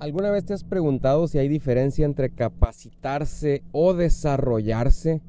¿Alguna 0.00 0.30
vez 0.30 0.44
te 0.44 0.54
has 0.54 0.62
preguntado 0.62 1.26
si 1.26 1.38
hay 1.38 1.48
diferencia 1.48 2.04
entre 2.04 2.30
capacitarse 2.30 3.64
o 3.72 3.94
desarrollarse? 3.94 5.22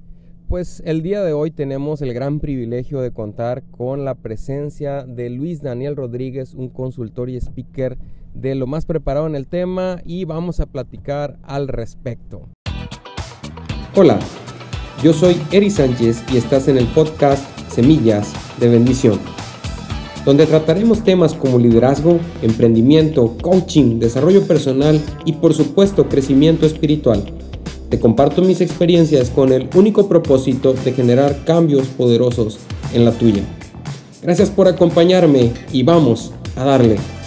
Pues 0.48 0.84
el 0.86 1.02
día 1.02 1.24
de 1.24 1.34
hoy 1.34 1.50
tenemos 1.50 2.04
el 2.04 2.14
gran 2.14 2.40
privilegio 2.40 3.02
de 3.02 3.12
contar 3.12 3.64
con 3.72 4.06
la 4.06 4.14
presencia 4.14 5.06
de 5.06 5.32
Luis 5.32 5.64
Daniel 5.64 5.96
Rodríguez, 5.96 6.54
un 6.54 6.70
consultor 6.70 7.32
y 7.32 7.38
speaker 7.38 7.98
de 8.36 8.54
lo 8.54 8.68
más 8.68 8.86
preparado 8.86 9.26
en 9.26 9.34
el 9.34 9.48
tema 9.48 10.02
y 10.06 10.26
vamos 10.26 10.60
a 10.60 10.68
platicar 10.68 11.40
al 11.42 11.68
respecto. 11.68 12.48
Hola, 13.96 14.20
yo 15.02 15.14
soy 15.14 15.36
Eri 15.52 15.72
Sánchez 15.72 16.24
y 16.32 16.38
estás 16.38 16.68
en 16.68 16.78
el 16.78 16.86
podcast 16.90 17.44
Semillas 17.72 18.34
de 18.60 18.70
Bendición 18.70 19.20
donde 20.30 20.46
trataremos 20.46 21.04
temas 21.04 21.34
como 21.34 21.58
liderazgo, 21.58 22.20
emprendimiento, 22.44 23.36
coaching, 23.42 23.98
desarrollo 23.98 24.44
personal 24.44 25.02
y 25.26 25.34
por 25.34 25.56
supuesto 25.56 26.08
crecimiento 26.08 26.68
espiritual. 26.68 27.24
Te 27.90 28.00
comparto 28.00 28.44
mis 28.44 28.62
experiencias 28.62 29.32
con 29.32 29.52
el 29.52 29.68
único 29.74 30.08
propósito 30.08 30.74
de 30.74 30.94
generar 30.94 31.46
cambios 31.46 31.88
poderosos 31.88 32.60
en 32.94 33.06
la 33.06 33.12
tuya. 33.12 33.42
Gracias 34.22 34.52
por 34.52 34.68
acompañarme 34.68 35.52
y 35.74 35.82
vamos 35.82 36.32
a 36.56 36.64
darle. 36.64 37.19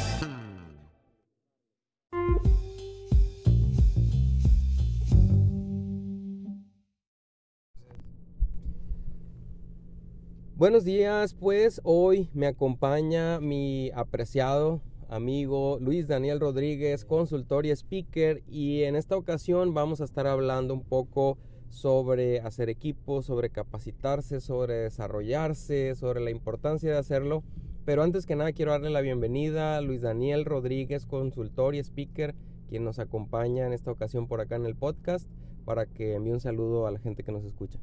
Buenos 10.62 10.84
días, 10.84 11.34
pues 11.34 11.80
hoy 11.82 12.30
me 12.34 12.46
acompaña 12.46 13.40
mi 13.40 13.90
apreciado 13.96 14.80
amigo 15.08 15.78
Luis 15.80 16.06
Daniel 16.06 16.38
Rodríguez, 16.38 17.04
consultor 17.04 17.66
y 17.66 17.70
speaker, 17.70 18.44
y 18.46 18.84
en 18.84 18.94
esta 18.94 19.16
ocasión 19.16 19.74
vamos 19.74 20.00
a 20.00 20.04
estar 20.04 20.28
hablando 20.28 20.72
un 20.72 20.84
poco 20.84 21.36
sobre 21.68 22.38
hacer 22.42 22.68
equipo, 22.68 23.22
sobre 23.22 23.50
capacitarse, 23.50 24.40
sobre 24.40 24.74
desarrollarse, 24.74 25.96
sobre 25.96 26.20
la 26.20 26.30
importancia 26.30 26.92
de 26.92 26.98
hacerlo. 26.98 27.42
Pero 27.84 28.04
antes 28.04 28.24
que 28.24 28.36
nada 28.36 28.52
quiero 28.52 28.70
darle 28.70 28.90
la 28.90 29.00
bienvenida 29.00 29.76
a 29.76 29.80
Luis 29.80 30.02
Daniel 30.02 30.44
Rodríguez, 30.44 31.06
consultor 31.06 31.74
y 31.74 31.80
speaker, 31.80 32.36
quien 32.68 32.84
nos 32.84 33.00
acompaña 33.00 33.66
en 33.66 33.72
esta 33.72 33.90
ocasión 33.90 34.28
por 34.28 34.40
acá 34.40 34.54
en 34.54 34.66
el 34.66 34.76
podcast, 34.76 35.28
para 35.64 35.86
que 35.86 36.14
envíe 36.14 36.30
un 36.30 36.38
saludo 36.38 36.86
a 36.86 36.92
la 36.92 37.00
gente 37.00 37.24
que 37.24 37.32
nos 37.32 37.42
escucha. 37.42 37.80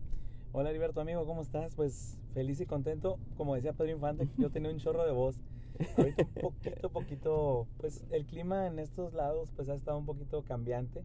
Hola 0.52 0.72
Heriberto, 0.72 1.00
amigo, 1.00 1.28
¿cómo 1.28 1.44
estás? 1.44 1.76
Pues 1.76 2.18
feliz 2.34 2.60
y 2.60 2.66
contento. 2.66 3.20
Como 3.38 3.54
decía 3.54 3.74
Pedro 3.74 3.92
Infante, 3.92 4.28
yo 4.40 4.50
tenía 4.52 4.72
un 4.72 4.80
chorro 4.80 5.06
de 5.06 5.12
voz. 5.12 5.40
Ahorita 5.96 6.24
un 6.24 6.42
poquito, 6.42 6.90
poquito, 6.90 7.68
pues 7.78 8.04
el 8.10 8.26
clima 8.26 8.66
en 8.66 8.80
estos 8.80 9.14
lados 9.14 9.52
pues 9.56 9.70
ha 9.70 9.76
estado 9.76 10.00
un 10.00 10.08
poquito 10.08 10.42
cambiante 10.44 11.04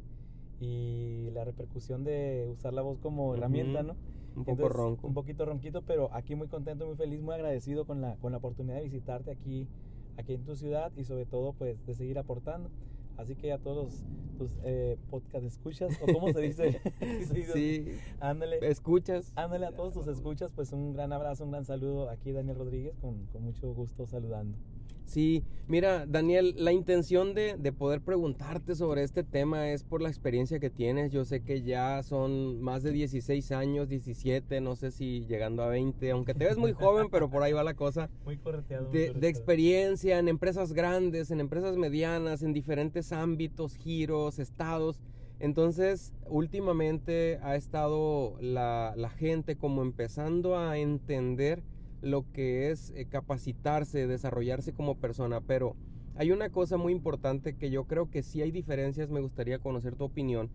y 0.60 1.28
la 1.32 1.44
repercusión 1.44 2.04
de 2.04 2.48
usar 2.50 2.72
la 2.72 2.80
voz 2.80 2.98
como 3.00 3.34
herramienta, 3.34 3.82
¿no? 3.82 3.96
Un 4.34 4.44
poco 4.46 4.70
ronco. 4.70 5.06
Un 5.06 5.14
poquito 5.14 5.44
ronquito, 5.44 5.82
pero 5.82 6.08
aquí 6.14 6.34
muy 6.34 6.48
contento, 6.48 6.86
muy 6.86 6.96
feliz, 6.96 7.20
muy 7.20 7.34
agradecido 7.34 7.84
con 7.84 8.00
la, 8.00 8.16
con 8.16 8.32
la 8.32 8.38
oportunidad 8.38 8.76
de 8.76 8.84
visitarte 8.84 9.30
aquí, 9.30 9.68
aquí 10.16 10.32
en 10.32 10.44
tu 10.44 10.56
ciudad 10.56 10.90
y 10.96 11.04
sobre 11.04 11.26
todo 11.26 11.52
pues 11.52 11.84
de 11.84 11.94
seguir 11.94 12.18
aportando. 12.18 12.70
Así 13.16 13.36
que 13.36 13.52
a 13.52 13.58
todos 13.58 14.02
tus 14.38 14.50
eh, 14.64 14.98
podcast 15.10 15.44
escuchas, 15.44 15.96
o 16.02 16.12
cómo 16.12 16.32
se 16.32 16.40
dice, 16.40 16.80
sí, 17.52 17.86
ándale, 18.20 18.58
escuchas. 18.68 19.32
Ándale 19.36 19.66
a 19.66 19.72
todos 19.72 19.94
tus 19.94 20.06
escuchas, 20.08 20.50
pues 20.54 20.72
un 20.72 20.92
gran 20.92 21.12
abrazo, 21.12 21.44
un 21.44 21.52
gran 21.52 21.64
saludo 21.64 22.10
aquí 22.10 22.32
Daniel 22.32 22.56
Rodríguez, 22.56 22.96
con, 23.00 23.26
con 23.26 23.42
mucho 23.42 23.72
gusto 23.72 24.06
saludando. 24.06 24.58
Sí, 25.04 25.44
mira, 25.68 26.06
Daniel, 26.06 26.54
la 26.58 26.72
intención 26.72 27.34
de, 27.34 27.56
de, 27.58 27.72
poder 27.72 28.00
preguntarte 28.00 28.74
sobre 28.74 29.02
este 29.02 29.22
tema 29.22 29.70
es 29.70 29.84
por 29.84 30.00
la 30.00 30.08
experiencia 30.08 30.58
que 30.58 30.70
tienes. 30.70 31.12
Yo 31.12 31.24
sé 31.24 31.40
que 31.40 31.62
ya 31.62 32.02
son 32.02 32.60
más 32.62 32.82
de 32.82 32.92
16 32.92 33.52
años, 33.52 33.88
17, 33.88 34.60
no 34.60 34.76
sé 34.76 34.90
si 34.90 35.24
llegando 35.26 35.62
a 35.62 35.68
20, 35.68 36.10
aunque 36.10 36.34
te 36.34 36.46
ves 36.46 36.56
muy 36.56 36.72
joven, 36.72 37.08
pero 37.10 37.30
por 37.30 37.42
ahí 37.42 37.52
va 37.52 37.62
la 37.62 37.74
cosa. 37.74 38.08
Muy 38.24 38.38
correteado. 38.38 38.90
de, 38.90 39.12
de, 39.12 39.28
experiencia 39.28 40.18
en 40.18 40.28
empresas 40.28 40.72
grandes, 40.72 41.30
en 41.30 41.40
empresas 41.40 41.76
medianas, 41.76 42.42
en 42.42 42.52
diferentes 42.52 43.12
ámbitos, 43.12 43.76
giros, 43.76 44.38
estados. 44.38 45.00
Entonces, 45.40 46.14
últimamente 46.26 47.38
ha 47.42 47.56
estado 47.56 48.36
la, 48.40 48.94
la 48.96 49.10
gente 49.10 49.56
como 49.56 49.82
empezando 49.82 50.56
a 50.56 50.78
entender 50.78 51.62
lo 52.04 52.30
que 52.32 52.70
es 52.70 52.92
eh, 52.94 53.06
capacitarse, 53.06 54.06
desarrollarse 54.06 54.72
como 54.72 54.96
persona, 54.96 55.40
pero 55.40 55.74
hay 56.16 56.30
una 56.30 56.50
cosa 56.50 56.76
muy 56.76 56.92
importante 56.92 57.56
que 57.56 57.70
yo 57.70 57.84
creo 57.84 58.10
que 58.10 58.22
sí 58.22 58.40
hay 58.42 58.52
diferencias, 58.52 59.10
me 59.10 59.20
gustaría 59.20 59.58
conocer 59.58 59.96
tu 59.96 60.04
opinión. 60.04 60.48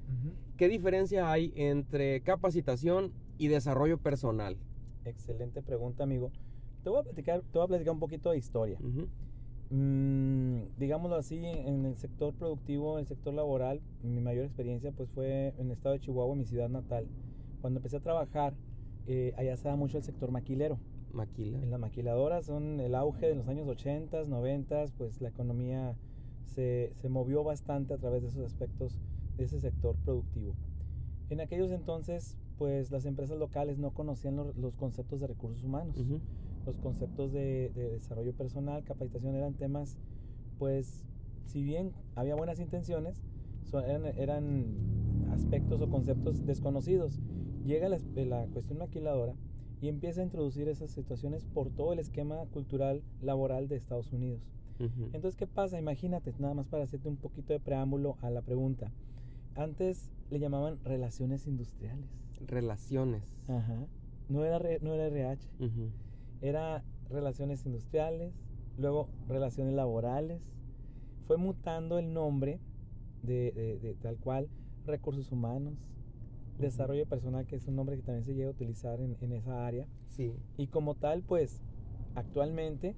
¿Qué 0.56 0.70
diferencia 0.70 1.32
hay 1.32 1.52
entre 1.56 2.22
capacitación 2.22 3.12
y 3.38 3.48
desarrollo 3.48 3.98
personal? 3.98 4.58
Excelente 5.04 5.62
pregunta, 5.62 6.04
amigo. 6.04 6.32
Te 6.84 6.90
voy 6.90 7.00
a 7.00 7.04
platicar, 7.04 7.42
te 7.42 7.58
voy 7.58 7.66
a 7.66 7.68
platicar 7.68 7.94
un 7.94 8.00
poquito 8.00 8.32
de 8.32 8.38
historia. 8.38 8.78
Mm, 9.70 10.62
digámoslo 10.78 11.18
así, 11.18 11.46
en 11.46 11.86
el 11.86 11.98
sector 11.98 12.34
productivo, 12.34 12.94
en 12.94 13.02
el 13.02 13.08
sector 13.08 13.34
laboral, 13.34 13.82
mi 14.02 14.22
mayor 14.22 14.46
experiencia 14.46 14.92
pues 14.92 15.10
fue 15.10 15.54
en 15.58 15.68
el 15.68 15.72
estado 15.72 15.94
de 15.94 16.00
Chihuahua, 16.00 16.36
mi 16.36 16.46
ciudad 16.46 16.70
natal. 16.70 17.06
Cuando 17.60 17.80
empecé 17.80 17.98
a 17.98 18.02
trabajar, 18.02 18.54
eh, 19.08 19.34
allá 19.38 19.58
se 19.58 19.68
da 19.68 19.76
mucho 19.76 19.98
el 19.98 20.04
sector 20.04 20.32
maquilero. 20.32 20.80
Maquila. 21.14 21.62
En 21.62 21.72
las 21.72 21.80
maquiladoras 21.80 22.46
son 22.46 22.80
el 22.80 22.96
auge 22.96 23.28
de 23.28 23.36
los 23.36 23.48
años 23.48 23.68
80, 23.68 24.26
90, 24.26 24.86
pues 24.98 25.22
la 25.22 25.30
economía 25.30 25.96
se, 26.46 26.92
se, 26.96 27.10
movió 27.10 27.44
bastante 27.44 27.94
a 27.94 27.98
través 27.98 28.22
de 28.22 28.30
esos 28.30 28.46
aspectos 28.46 29.00
de 29.38 29.46
ese 29.46 29.60
sector 29.60 29.96
productivo. 30.04 30.54
En 31.30 31.42
aquellos 31.42 31.72
entonces, 31.72 32.38
pues 32.58 32.92
las 32.92 33.06
empresas 33.06 33.38
locales 33.38 33.78
no 33.78 33.92
conocían 33.92 34.36
los, 34.36 34.56
los 34.58 34.76
conceptos 34.76 35.20
de 35.20 35.28
recursos 35.28 35.64
humanos. 35.64 35.96
Uh 35.98 36.04
-huh. 36.04 36.20
Los 36.66 36.78
conceptos 36.78 37.32
de, 37.32 37.72
de, 37.76 37.92
desarrollo 37.92 38.34
personal, 38.34 38.84
capacitación 38.84 39.36
eran 39.36 39.54
temas, 39.54 39.98
pues, 40.58 41.06
si 41.46 41.64
bien 41.64 41.94
había 42.16 42.36
buenas 42.36 42.60
intenciones, 42.60 43.22
son, 43.64 43.84
eran, 43.86 44.06
eran, 44.18 44.66
aspectos 45.32 45.80
o 45.82 45.90
conceptos 45.90 46.46
desconocidos. 46.46 47.20
Llega 47.64 47.88
la, 47.88 48.00
la 48.16 48.46
cuestión 48.48 48.80
maquiladora 48.80 49.36
y 49.82 49.88
empieza 49.88 50.22
a 50.22 50.24
introducir 50.26 50.68
esas 50.68 50.92
situaciones 50.92 51.46
por 51.46 51.70
todo 51.70 51.94
el 51.94 52.00
esquema 52.00 52.46
cultural 52.48 53.02
laboral 53.22 53.68
de 53.68 53.78
Estados 53.78 54.12
Unidos. 54.12 54.42
Uh 54.80 54.84
-huh. 54.84 55.06
Entonces, 55.14 55.36
¿qué 55.36 55.48
pasa? 55.48 55.80
Imagínate, 55.80 56.34
nada 56.40 56.54
más 56.54 56.68
para 56.68 56.84
hacerte 56.84 57.08
un 57.08 57.18
poquito 57.18 57.54
de 57.54 57.60
preámbulo 57.60 58.18
a 58.22 58.30
la 58.30 58.42
pregunta. 58.42 58.92
Antes 59.56 60.12
le 60.30 60.40
llamaban 60.40 60.80
relaciones 60.84 61.48
industriales. 61.48 62.10
Relaciones. 62.48 63.24
Ajá. 63.48 63.88
No 64.30 64.46
era, 64.46 64.60
no 64.82 64.94
era 64.94 65.08
RH. 65.08 65.48
Uh 65.60 65.64
-huh. 65.64 65.90
Era 66.42 66.84
relaciones 67.10 67.66
industriales, 67.66 68.34
luego 68.78 69.10
relaciones 69.28 69.74
laborales. 69.74 70.42
Fue 71.26 71.38
mutando 71.38 72.00
el 72.00 72.14
nombre 72.14 72.60
de, 73.24 73.52
de, 73.52 73.80
de 73.80 73.96
tal 73.96 74.18
cual 74.18 74.50
recursos 74.86 75.32
humanos, 75.32 75.74
desarrollo 76.60 77.06
personal, 77.06 77.46
que 77.46 77.56
es 77.56 77.68
un 77.68 77.76
nombre 77.76 77.96
que 77.96 78.04
también 78.04 78.24
se 78.24 78.34
llega 78.34 78.50
a 78.50 78.52
utilizar 78.52 79.00
en, 79.02 79.18
en, 79.22 79.34
esa 79.34 79.66
área. 79.66 79.88
Sí. 80.10 80.34
Y 80.58 80.68
como 80.68 80.96
tal, 80.96 81.24
pues 81.24 81.62
actualmente, 82.16 82.96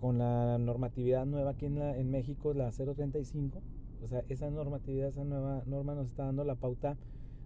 con 0.00 0.18
la 0.18 0.58
normatividad 0.58 1.26
nueva 1.26 1.50
aquí 1.50 1.66
en, 1.66 1.78
la, 1.78 1.96
en 1.96 2.10
México, 2.10 2.54
la 2.54 2.70
035, 2.70 3.60
o 4.02 4.08
sea, 4.08 4.24
esa 4.28 4.50
normatividad, 4.50 5.08
esa 5.08 5.24
nueva 5.24 5.62
norma 5.66 5.94
nos 5.94 6.08
está 6.08 6.24
dando 6.24 6.44
la 6.44 6.54
pauta 6.54 6.96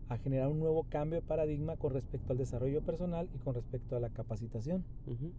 a 0.09 0.19
generar 0.19 0.49
un 0.49 0.61
nuevo 0.61 0.85
cambio 0.85 1.21
de 1.21 1.27
paradigma 1.27 1.77
con 1.77 1.93
respecto 1.93 2.33
al 2.33 2.39
desarrollo 2.39 2.83
personal 2.83 3.29
y 3.35 3.39
con 3.39 3.55
respecto 3.55 3.97
a 3.97 4.01
la 4.01 4.11
capacitación. 4.11 4.85
Uh 5.06 5.12
-huh. 5.12 5.33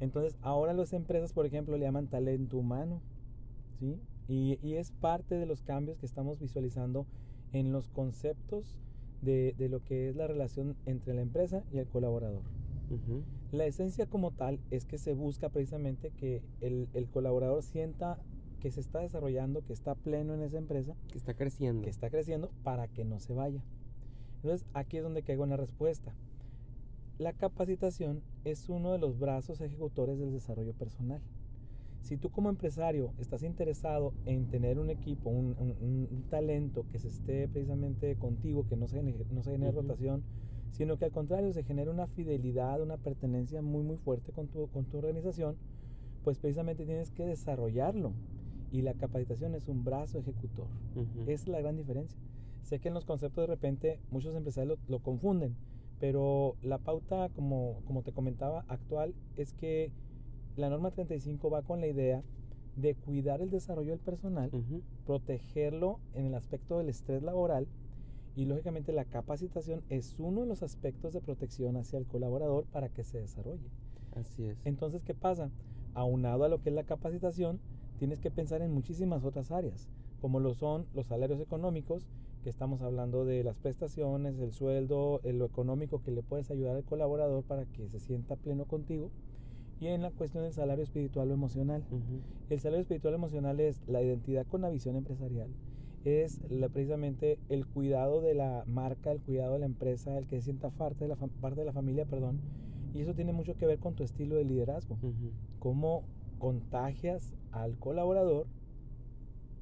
Entonces, 0.00 0.36
ahora 0.42 0.72
las 0.72 0.92
empresas, 0.92 1.32
por 1.32 1.44
ejemplo, 1.46 1.76
le 1.76 1.84
llaman 1.84 2.06
talento 2.06 2.56
humano, 2.56 3.00
¿sí? 3.78 4.00
Y, 4.28 4.58
y 4.62 4.74
es 4.74 4.92
parte 4.92 5.34
de 5.36 5.46
los 5.46 5.62
cambios 5.62 5.98
que 5.98 6.06
estamos 6.06 6.38
visualizando 6.38 7.06
en 7.52 7.72
los 7.72 7.88
conceptos 7.88 8.76
de, 9.22 9.54
de, 9.58 9.68
lo 9.68 9.82
que 9.82 10.08
es 10.08 10.16
la 10.16 10.26
relación 10.26 10.76
entre 10.86 11.14
la 11.14 11.22
empresa 11.22 11.64
y 11.72 11.78
el 11.78 11.86
colaborador. 11.86 12.42
Uh 12.90 12.94
-huh. 12.94 13.22
La 13.52 13.66
esencia 13.66 14.06
como 14.06 14.30
tal 14.30 14.60
es 14.70 14.84
que 14.84 14.98
se 14.98 15.14
busca 15.14 15.48
precisamente 15.48 16.10
que 16.10 16.42
el, 16.60 16.88
el, 16.94 17.08
colaborador 17.08 17.62
sienta 17.62 18.18
que 18.60 18.70
se 18.70 18.80
está 18.80 19.00
desarrollando, 19.00 19.64
que 19.64 19.72
está 19.72 19.94
pleno 19.94 20.34
en 20.34 20.42
esa 20.42 20.58
empresa. 20.58 20.94
Que 21.10 21.18
está 21.18 21.34
creciendo. 21.34 21.82
Que 21.82 21.90
está 21.90 22.10
creciendo 22.10 22.50
para 22.62 22.88
que 22.88 23.04
no 23.04 23.20
se 23.20 23.32
vaya. 23.32 23.62
Entonces 24.36 24.66
aquí 24.74 24.98
es 24.98 25.02
donde 25.02 25.22
caigo 25.22 25.44
en 25.44 25.50
la 25.50 25.56
respuesta. 25.56 26.14
La 27.18 27.32
capacitación 27.32 28.22
es 28.44 28.68
uno 28.68 28.92
de 28.92 28.98
los 28.98 29.18
brazos 29.18 29.60
ejecutores 29.60 30.18
del 30.18 30.32
desarrollo 30.32 30.72
personal. 30.74 31.20
Si 32.02 32.16
tú 32.16 32.30
como 32.30 32.48
empresario 32.48 33.12
estás 33.18 33.42
interesado 33.42 34.12
en 34.24 34.46
tener 34.48 34.78
un 34.78 34.88
equipo, 34.90 35.30
un, 35.30 35.56
un, 35.58 36.08
un 36.10 36.22
talento 36.30 36.86
que 36.90 36.98
se 36.98 37.08
esté 37.08 37.48
precisamente 37.48 38.16
contigo, 38.16 38.66
que 38.66 38.76
no 38.76 38.86
se, 38.88 39.02
no 39.02 39.42
se 39.42 39.50
genere 39.52 39.72
uh 39.72 39.74
-huh. 39.74 39.82
rotación, 39.82 40.22
sino 40.70 40.96
que 40.96 41.04
al 41.06 41.12
contrario 41.12 41.52
se 41.52 41.64
genere 41.64 41.90
una 41.90 42.06
fidelidad, 42.06 42.80
una 42.80 42.96
pertenencia 42.96 43.62
muy 43.62 43.82
muy 43.82 43.96
fuerte 43.96 44.32
con 44.32 44.48
tu, 44.48 44.68
con 44.68 44.84
tu 44.86 44.98
organización, 44.98 45.56
pues 46.24 46.38
precisamente 46.38 46.86
tienes 46.86 47.10
que 47.10 47.26
desarrollarlo. 47.26 48.12
y 48.70 48.82
la 48.82 48.94
capacitación 48.94 49.54
es 49.54 49.68
un 49.68 49.84
brazo 49.84 50.18
ejecutor. 50.18 50.66
Esa 51.26 51.32
es 51.32 51.48
la 51.48 51.60
gran 51.60 51.76
diferencia. 51.76 52.18
Sé 52.62 52.80
que 52.80 52.88
en 52.88 52.94
los 52.94 53.04
conceptos 53.06 53.42
de 53.42 53.46
repente 53.54 53.98
muchos 54.10 54.34
empresarios 54.34 54.78
lo, 54.88 54.98
lo 54.98 55.02
confunden, 55.02 55.56
pero 56.00 56.56
la 56.62 56.78
pauta, 56.78 57.28
como, 57.30 57.80
como 57.86 58.02
te 58.02 58.12
comentaba, 58.12 58.64
actual 58.68 59.14
es 59.36 59.52
que 59.54 59.90
la 60.58 60.68
norma 60.68 60.90
35 60.90 61.50
va 61.50 61.62
con 61.62 61.80
la 61.80 61.86
idea 61.86 62.22
de 62.74 62.94
cuidar 62.96 63.40
el 63.40 63.50
desarrollo 63.50 63.90
del 63.90 64.00
personal, 64.00 64.50
protegerlo 65.06 66.00
en 66.14 66.26
el 66.26 66.34
aspecto 66.34 66.78
del 66.78 66.88
estrés 66.88 67.22
laboral 67.22 67.68
y 68.34 68.44
lógicamente 68.44 68.92
la 68.92 69.04
capacitación 69.04 69.82
es 69.88 70.18
uno 70.18 70.40
de 70.42 70.46
los 70.48 70.64
aspectos 70.64 71.12
de 71.12 71.20
protección 71.20 71.76
hacia 71.76 71.98
el 71.98 72.06
colaborador 72.06 72.64
para 72.66 72.88
que 72.88 73.04
se 73.04 73.20
desarrolle. 73.20 73.68
Así 74.16 74.46
es. 74.46 74.58
Entonces, 74.64 75.02
¿qué 75.04 75.14
pasa? 75.14 75.50
Aunado 75.94 76.44
a 76.44 76.48
lo 76.48 76.60
que 76.60 76.70
es 76.70 76.74
la 76.74 76.84
capacitación, 76.84 77.60
tienes 77.98 78.20
que 78.20 78.30
pensar 78.30 78.60
en 78.60 78.72
muchísimas 78.72 79.24
otras 79.24 79.52
áreas, 79.52 79.88
como 80.20 80.40
lo 80.40 80.54
son 80.54 80.86
los 80.92 81.06
salarios 81.06 81.40
económicos, 81.40 82.08
que 82.42 82.50
estamos 82.50 82.82
hablando 82.82 83.24
de 83.24 83.44
las 83.44 83.56
prestaciones, 83.56 84.38
el 84.38 84.52
sueldo, 84.52 85.20
en 85.22 85.38
lo 85.38 85.44
económico 85.44 86.02
que 86.02 86.10
le 86.10 86.22
puedes 86.22 86.50
ayudar 86.50 86.76
al 86.76 86.84
colaborador 86.84 87.44
para 87.44 87.64
que 87.64 87.88
se 87.88 88.00
sienta 88.00 88.36
pleno 88.36 88.64
contigo, 88.64 89.10
y 89.80 89.86
en 89.86 90.02
la 90.02 90.10
cuestión 90.10 90.42
del 90.44 90.52
salario 90.52 90.82
espiritual 90.84 91.30
o 91.30 91.34
emocional. 91.34 91.84
Ujú. 91.90 92.20
El 92.50 92.60
salario 92.60 92.82
espiritual 92.82 93.14
emocional 93.14 93.60
es 93.60 93.80
la 93.86 94.02
identidad 94.02 94.46
con 94.46 94.60
la 94.62 94.70
visión 94.70 94.96
empresarial. 94.96 95.48
Es 96.04 96.40
la- 96.50 96.68
precisamente 96.68 97.38
el 97.48 97.66
cuidado 97.66 98.20
de 98.20 98.34
la 98.34 98.64
marca, 98.66 99.10
el 99.12 99.20
cuidado 99.20 99.54
de 99.54 99.58
la 99.60 99.66
empresa, 99.66 100.16
el 100.16 100.26
que 100.26 100.36
se 100.36 100.42
sienta 100.42 100.70
parte 100.70 101.04
de 101.04 101.08
la, 101.08 101.16
parte 101.16 101.60
de 101.60 101.66
la 101.66 101.72
familia, 101.72 102.06
perdón. 102.06 102.40
Y 102.94 103.00
eso 103.02 103.14
tiene 103.14 103.32
mucho 103.32 103.54
que 103.56 103.66
ver 103.66 103.78
con 103.78 103.94
tu 103.94 104.02
estilo 104.02 104.36
de 104.36 104.44
liderazgo. 104.44 104.94
Ujú. 105.02 105.32
Cómo 105.58 106.04
contagias 106.38 107.34
al 107.52 107.76
colaborador 107.78 108.46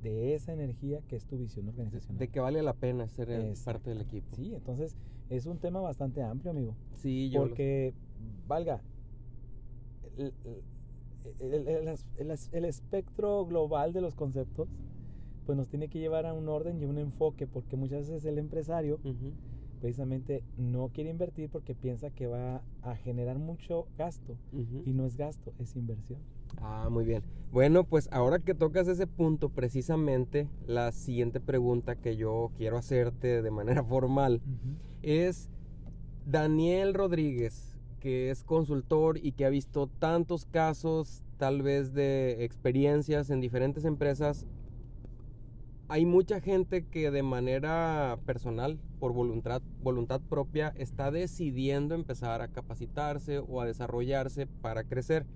de 0.02 0.34
esa 0.34 0.52
energía 0.52 1.00
que 1.08 1.16
es 1.16 1.26
tu 1.26 1.36
visión 1.36 1.68
organizacional. 1.68 2.18
De 2.18 2.28
que 2.28 2.38
vale 2.38 2.62
la 2.62 2.74
pena 2.74 3.08
ser 3.08 3.54
parte 3.64 3.90
del 3.90 4.02
equipo. 4.02 4.36
Sí, 4.36 4.54
entonces 4.54 4.96
es 5.30 5.46
un 5.46 5.58
tema 5.58 5.80
bastante 5.80 6.22
amplio, 6.22 6.52
amigo. 6.52 6.76
Sí, 6.94 7.30
yo 7.30 7.40
Porque, 7.40 7.94
valga, 8.46 8.82
el, 10.16 10.32
el- 11.40 11.96
el- 12.52 12.64
espectro 12.64 13.44
global 13.46 13.92
de 13.92 14.00
los 14.00 14.14
conceptos, 14.14 14.68
pues 15.44 15.56
nos 15.56 15.68
tiene 15.68 15.88
que 15.88 15.98
llevar 15.98 16.26
a 16.26 16.32
un 16.34 16.48
orden 16.48 16.80
y 16.80 16.84
un 16.86 16.98
enfoque, 16.98 17.46
porque 17.46 17.76
muchas 17.76 18.00
veces 18.08 18.24
el 18.24 18.38
empresario 18.38 18.98
precisamente 19.80 20.42
no 20.56 20.88
quiere 20.88 21.10
invertir 21.10 21.50
porque 21.50 21.74
piensa 21.74 22.10
que 22.10 22.26
va 22.26 22.62
a 22.82 22.96
generar 22.96 23.38
mucho 23.38 23.86
gasto. 23.96 24.36
Y 24.84 24.92
no 24.92 25.04
es 25.06 25.16
gasto, 25.16 25.52
es 25.58 25.76
inversión. 25.76 26.18
Ah, 26.58 26.88
muy 26.90 27.04
bien. 27.04 27.22
Bueno, 27.52 27.84
pues 27.84 28.08
ahora 28.12 28.38
que 28.38 28.54
tocas 28.54 28.88
ese 28.88 29.06
punto, 29.06 29.50
precisamente 29.50 30.48
la 30.66 30.90
siguiente 30.92 31.40
pregunta 31.40 31.96
que 31.96 32.16
yo 32.16 32.50
quiero 32.56 32.76
hacerte 32.78 33.42
de 33.42 33.50
manera 33.50 33.84
formal 33.84 34.40
es 35.02 35.48
Daniel 36.26 36.92
Rodríguez, 36.94 37.75
que 38.06 38.30
es 38.30 38.44
consultor 38.44 39.18
y 39.20 39.32
que 39.32 39.44
ha 39.46 39.48
visto 39.48 39.88
tantos 39.88 40.46
casos, 40.46 41.24
tal 41.38 41.62
vez 41.62 41.92
de 41.92 42.44
experiencias 42.44 43.30
en 43.30 43.40
diferentes 43.40 43.84
empresas. 43.84 44.46
Hay 45.88 46.06
mucha 46.06 46.40
gente 46.40 46.86
que 46.86 47.10
de 47.10 47.24
manera 47.24 48.16
personal, 48.24 48.78
por 49.00 49.12
voluntad, 49.12 49.60
voluntad 49.82 50.20
propia, 50.20 50.72
está 50.76 51.10
decidiendo 51.10 51.96
empezar 51.96 52.42
a 52.42 52.46
capacitarse 52.52 53.40
o 53.40 53.60
a 53.60 53.66
desarrollarse 53.66 54.46
para 54.46 54.84
crecer. 54.84 55.26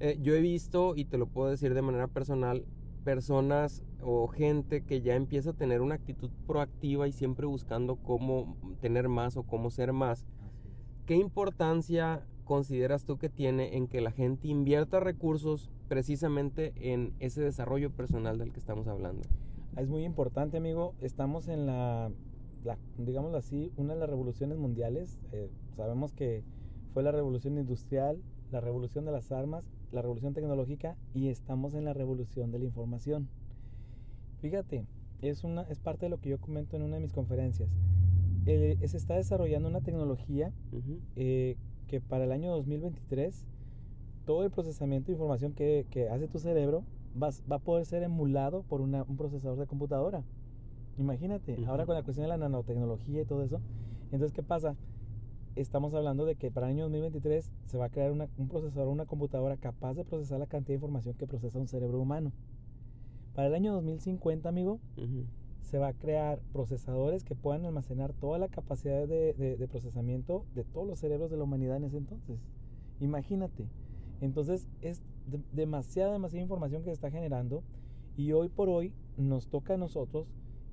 Eh, 0.00 0.18
yo 0.22 0.34
he 0.34 0.40
visto, 0.40 0.96
y 0.96 1.04
te 1.04 1.18
lo 1.18 1.26
puedo 1.26 1.50
decir 1.50 1.74
de 1.74 1.82
manera 1.82 2.06
personal, 2.08 2.64
personas 3.04 3.82
o 4.00 4.28
gente 4.28 4.82
que 4.82 5.02
ya 5.02 5.14
empieza 5.14 5.50
a 5.50 5.56
tener 5.58 5.82
una 5.82 5.96
actitud 5.96 6.30
proactiva 6.46 7.06
y 7.06 7.12
siempre 7.12 7.44
buscando 7.44 7.96
cómo 7.96 8.56
tener 8.80 9.10
más 9.10 9.36
o 9.36 9.42
cómo 9.42 9.68
ser 9.68 9.92
más. 9.92 10.24
¿Qué 11.08 11.16
importancia 11.16 12.22
consideras 12.44 13.06
tú 13.06 13.16
que 13.16 13.30
tiene 13.30 13.78
en 13.78 13.88
que 13.88 14.02
la 14.02 14.10
gente 14.10 14.46
invierta 14.48 15.00
recursos 15.00 15.70
precisamente 15.88 16.74
en 16.76 17.14
ese 17.18 17.40
desarrollo 17.40 17.90
personal 17.90 18.36
del 18.36 18.52
que 18.52 18.58
estamos 18.58 18.88
hablando? 18.88 19.22
Es 19.78 19.88
muy 19.88 20.04
importante, 20.04 20.58
amigo. 20.58 20.94
Estamos 21.00 21.48
en 21.48 21.64
la, 21.64 22.12
la 22.62 22.76
digámoslo 22.98 23.38
así, 23.38 23.72
una 23.78 23.94
de 23.94 24.00
las 24.00 24.10
revoluciones 24.10 24.58
mundiales. 24.58 25.18
Eh, 25.32 25.50
sabemos 25.76 26.12
que 26.12 26.44
fue 26.92 27.02
la 27.02 27.10
revolución 27.10 27.56
industrial, 27.56 28.20
la 28.52 28.60
revolución 28.60 29.06
de 29.06 29.12
las 29.12 29.32
armas, 29.32 29.64
la 29.92 30.02
revolución 30.02 30.34
tecnológica 30.34 30.98
y 31.14 31.28
estamos 31.28 31.72
en 31.72 31.86
la 31.86 31.94
revolución 31.94 32.52
de 32.52 32.58
la 32.58 32.66
información. 32.66 33.30
Fíjate, 34.42 34.84
es, 35.22 35.42
una, 35.42 35.62
es 35.62 35.78
parte 35.78 36.04
de 36.04 36.10
lo 36.10 36.20
que 36.20 36.28
yo 36.28 36.38
comento 36.38 36.76
en 36.76 36.82
una 36.82 36.96
de 36.96 37.00
mis 37.00 37.14
conferencias. 37.14 37.70
Eh, 38.46 38.78
se 38.86 38.96
está 38.96 39.14
desarrollando 39.14 39.68
una 39.68 39.80
tecnología 39.80 40.52
eh, 41.16 41.56
que 41.86 42.00
para 42.00 42.24
el 42.24 42.32
año 42.32 42.50
2023 42.52 43.44
todo 44.24 44.44
el 44.44 44.50
procesamiento 44.50 45.06
de 45.08 45.12
información 45.12 45.52
que, 45.52 45.86
que 45.90 46.08
hace 46.08 46.28
tu 46.28 46.38
cerebro 46.38 46.84
va, 47.20 47.30
va 47.50 47.56
a 47.56 47.60
poder 47.60 47.84
ser 47.86 48.02
emulado 48.02 48.62
por 48.62 48.80
una- 48.80 49.02
un 49.04 49.16
procesador 49.16 49.58
de 49.58 49.66
computadora. 49.66 50.22
Imagínate, 50.98 51.54
Ujú. 51.54 51.66
ahora 51.66 51.86
con 51.86 51.94
la 51.94 52.02
cuestión 52.02 52.24
de 52.24 52.28
la 52.28 52.36
nanotecnología 52.38 53.22
y 53.22 53.24
todo 53.24 53.42
eso. 53.42 53.60
Entonces, 54.12 54.32
¿qué 54.32 54.42
pasa? 54.42 54.76
Estamos 55.56 55.94
hablando 55.94 56.24
de 56.24 56.36
que 56.36 56.50
para 56.50 56.66
el 56.68 56.74
año 56.74 56.84
2023 56.84 57.50
se 57.66 57.78
va 57.78 57.86
a 57.86 57.88
crear 57.90 58.12
una- 58.12 58.28
un 58.36 58.48
procesador, 58.48 58.88
una 58.88 59.06
computadora 59.06 59.56
capaz 59.56 59.94
de 59.94 60.04
procesar 60.04 60.38
la 60.38 60.46
cantidad 60.46 60.68
de 60.68 60.74
información 60.74 61.14
que 61.14 61.26
procesa 61.26 61.58
un 61.58 61.68
cerebro 61.68 62.00
humano. 62.00 62.32
Para 63.34 63.48
el 63.48 63.54
año 63.54 63.72
2050, 63.74 64.48
amigo. 64.48 64.78
Se 65.62 65.78
va 65.78 65.88
a 65.88 65.92
crear 65.92 66.40
procesadores 66.52 67.24
que 67.24 67.34
puedan 67.34 67.64
almacenar 67.66 68.12
toda 68.14 68.38
la 68.38 68.48
capacidad 68.48 69.06
de, 69.06 69.34
de- 69.34 69.56
de 69.56 69.68
procesamiento 69.68 70.44
de 70.54 70.64
todos 70.64 70.86
los 70.86 70.98
cerebros 70.98 71.30
de 71.30 71.36
la 71.36 71.44
humanidad 71.44 71.76
en 71.76 71.84
ese 71.84 71.98
entonces. 71.98 72.38
Imagínate. 73.00 73.64
Entonces 74.20 74.66
es 74.80 75.00
de- 75.26 75.40
demasiada, 75.52 76.12
demasiada 76.12 76.42
información 76.42 76.82
que 76.82 76.90
se 76.90 76.94
está 76.94 77.10
generando 77.10 77.62
y 78.16 78.32
hoy 78.32 78.48
por 78.48 78.68
hoy 78.68 78.92
nos 79.16 79.46
toca 79.48 79.74
a 79.74 79.76
nosotros 79.76 80.26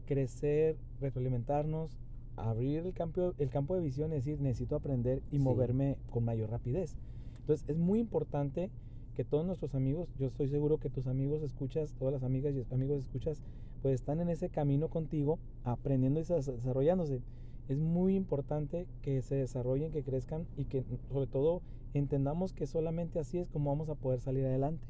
crecer, 0.06 0.78
retroalimentarnos, 1.02 1.92
abrir 2.38 2.86
el 2.86 2.94
campo, 2.94 3.34
el 3.38 3.50
campo 3.50 3.76
de 3.76 3.82
visión 3.82 4.12
y 4.12 4.16
decir 4.16 4.40
necesito 4.40 4.76
aprender 4.76 5.22
y 5.32 5.38
Sí. 5.38 5.44
moverme 5.44 5.98
con 6.12 6.24
mayor 6.26 6.50
rapidez. 6.52 6.96
Entonces 7.42 7.68
es 7.70 7.78
muy 7.78 8.00
importante 8.00 8.70
que 9.16 9.24
todos 9.24 9.46
nuestros 9.46 9.76
amigos, 9.76 10.10
yo 10.20 10.28
estoy 10.28 10.48
seguro 10.48 10.78
que 10.78 10.90
tus 10.90 11.08
amigos 11.08 11.42
escuchas, 11.42 11.94
todas 11.98 12.14
las 12.14 12.24
amigas 12.24 12.54
y 12.56 12.74
amigos 12.74 13.02
escuchas, 13.02 13.42
pues 13.86 13.94
están 14.02 14.20
en 14.20 14.30
ese 14.30 14.50
camino 14.50 14.88
contigo, 14.90 15.38
aprendiendo 15.64 16.20
y 16.20 16.24
des- 16.24 16.48
desarrollándose. 16.48 17.22
Es 17.70 17.78
muy 17.78 18.16
importante 18.16 18.88
que 19.04 19.22
se 19.22 19.36
desarrollen, 19.36 19.92
que 19.92 20.02
crezcan 20.02 20.48
y 20.58 20.66
que 20.66 20.84
sobre 21.12 21.28
todo 21.28 21.62
entendamos 21.94 22.52
que 22.52 22.66
solamente 22.66 23.20
así 23.20 23.38
es 23.38 23.48
como 23.48 23.70
vamos 23.70 23.88
a 23.90 23.94
poder 23.94 24.22
salir 24.22 24.44
adelante. 24.44 24.84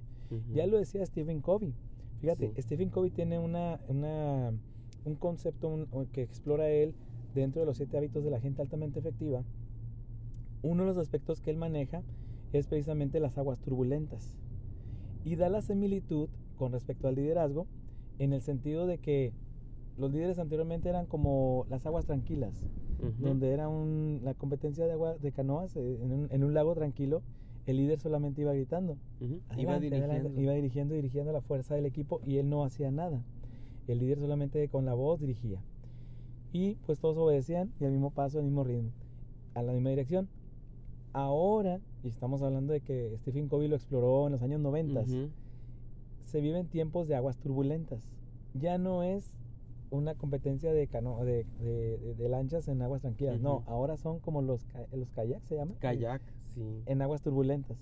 Ya 0.54 0.66
lo 0.66 0.78
decía 0.78 1.06
Stephen 1.06 1.42
Covey. 1.42 1.74
Fíjate, 2.22 2.54
Sí. 2.56 2.62
Stephen 2.62 2.90
Covey 2.90 3.12
tiene 3.12 3.38
una, 3.38 3.82
una- 3.90 4.54
un 5.04 5.16
concepto 5.16 5.68
un- 5.68 6.06
que 6.14 6.22
explora 6.22 6.70
él 6.70 6.94
dentro 7.34 7.60
de 7.60 7.66
los 7.66 7.75
siete 7.75 7.98
hábitos 7.98 8.24
de 8.24 8.32
la 8.32 8.40
gente 8.40 8.62
altamente 8.62 9.00
efectiva. 9.00 9.44
Uno 10.64 10.84
de 10.84 10.88
los 10.88 10.98
aspectos 10.98 11.42
que 11.42 11.50
él 11.52 11.58
maneja 11.58 12.02
es 12.54 12.66
precisamente 12.68 13.20
las 13.20 13.38
aguas 13.38 13.60
turbulentas. 13.60 14.38
Y 15.25 15.36
da 15.36 15.50
la 15.50 15.62
similitud 15.62 16.30
con 16.58 16.72
respecto 16.72 17.10
al 17.10 17.16
liderazgo 17.16 17.68
en 18.19 18.34
el 18.34 18.41
sentido 18.41 18.88
de 18.88 18.98
que 18.98 19.34
los 19.98 20.12
líderes 20.12 20.39
anteriormente 20.39 20.89
eran 20.89 21.05
como 21.05 21.65
las 21.69 21.86
aguas 21.86 22.05
tranquilas, 22.05 22.67
Ujú. 23.00 23.12
donde 23.19 23.51
era 23.51 23.67
un- 23.69 24.22
la 24.24 24.34
competencia 24.34 24.86
de 24.86 24.93
agua 24.93 25.15
de 25.17 25.31
canoas 25.31 25.75
eh, 25.75 26.00
en 26.01 26.12
un, 26.12 26.27
en 26.31 26.43
un 26.43 26.53
lago 26.53 26.74
tranquilo, 26.75 27.22
el 27.65 27.77
líder 27.77 28.00
solamente 28.00 28.41
iba 28.41 28.53
gritando. 28.53 28.98
Ujú. 29.19 29.41
Iba 29.57 29.75
Adelante, 29.75 29.88
adelante. 29.88 30.13
dirigiendo. 30.15 30.41
Iba 30.41 30.53
dirigiendo, 30.53 30.95
dirigiendo 30.95 31.31
la 31.34 31.41
fuerza 31.41 31.75
del 31.75 31.86
equipo 31.86 32.19
y 32.25 32.38
él 32.38 32.50
no 32.50 32.63
hacía 32.63 32.91
nada. 32.91 33.22
El 33.88 34.00
líder 34.00 34.19
solamente 34.19 34.67
con 34.69 34.86
la 34.86 34.93
voz 34.93 35.19
dirigía. 35.19 35.62
Y 36.51 36.75
pues 36.86 37.00
todos 37.00 37.17
obedecían 37.17 37.72
y 37.79 37.86
al 37.86 37.91
mismo 37.91 38.12
paso, 38.12 38.38
al 38.39 38.45
mismo 38.45 38.63
ritmo, 38.63 38.91
a 39.55 39.62
la 39.63 39.74
misma 39.74 39.89
dirección. 39.89 40.29
Ahora, 41.13 41.79
y 42.03 42.10
estamos 42.10 42.41
hablando 42.41 42.74
de 42.74 42.81
que 42.81 43.15
Stephen 43.22 43.48
Covey 43.48 43.67
lo 43.67 43.75
exploró 43.75 44.25
en 44.27 44.34
los 44.34 44.41
años 44.41 44.60
90, 44.60 45.01
Ujú. 45.01 45.29
Se 46.36 46.42
viven 46.42 46.68
tiempos 46.68 47.08
de 47.08 47.15
aguas 47.15 47.38
turbulentas. 47.38 48.10
Ya 48.56 48.77
no 48.77 49.04
es 49.04 49.32
una 49.89 50.15
competencia 50.15 50.74
de, 50.74 50.86
cano 50.88 51.24
de, 51.24 51.46
de- 52.18 52.27
lanchas 52.27 52.68
en 52.68 52.82
aguas 52.82 53.00
tranquilas. 53.00 53.39
No, 53.39 53.63
ahora 53.68 53.96
son 53.96 54.20
como 54.20 54.42
los, 54.42 54.68
los 54.92 55.10
kayaks, 55.12 55.48
se 55.48 55.56
llaman. 55.56 55.77
Kayak, 55.80 56.22
sí. 56.54 56.82
en 56.88 57.01
aguas 57.01 57.22
turbulentas. 57.22 57.77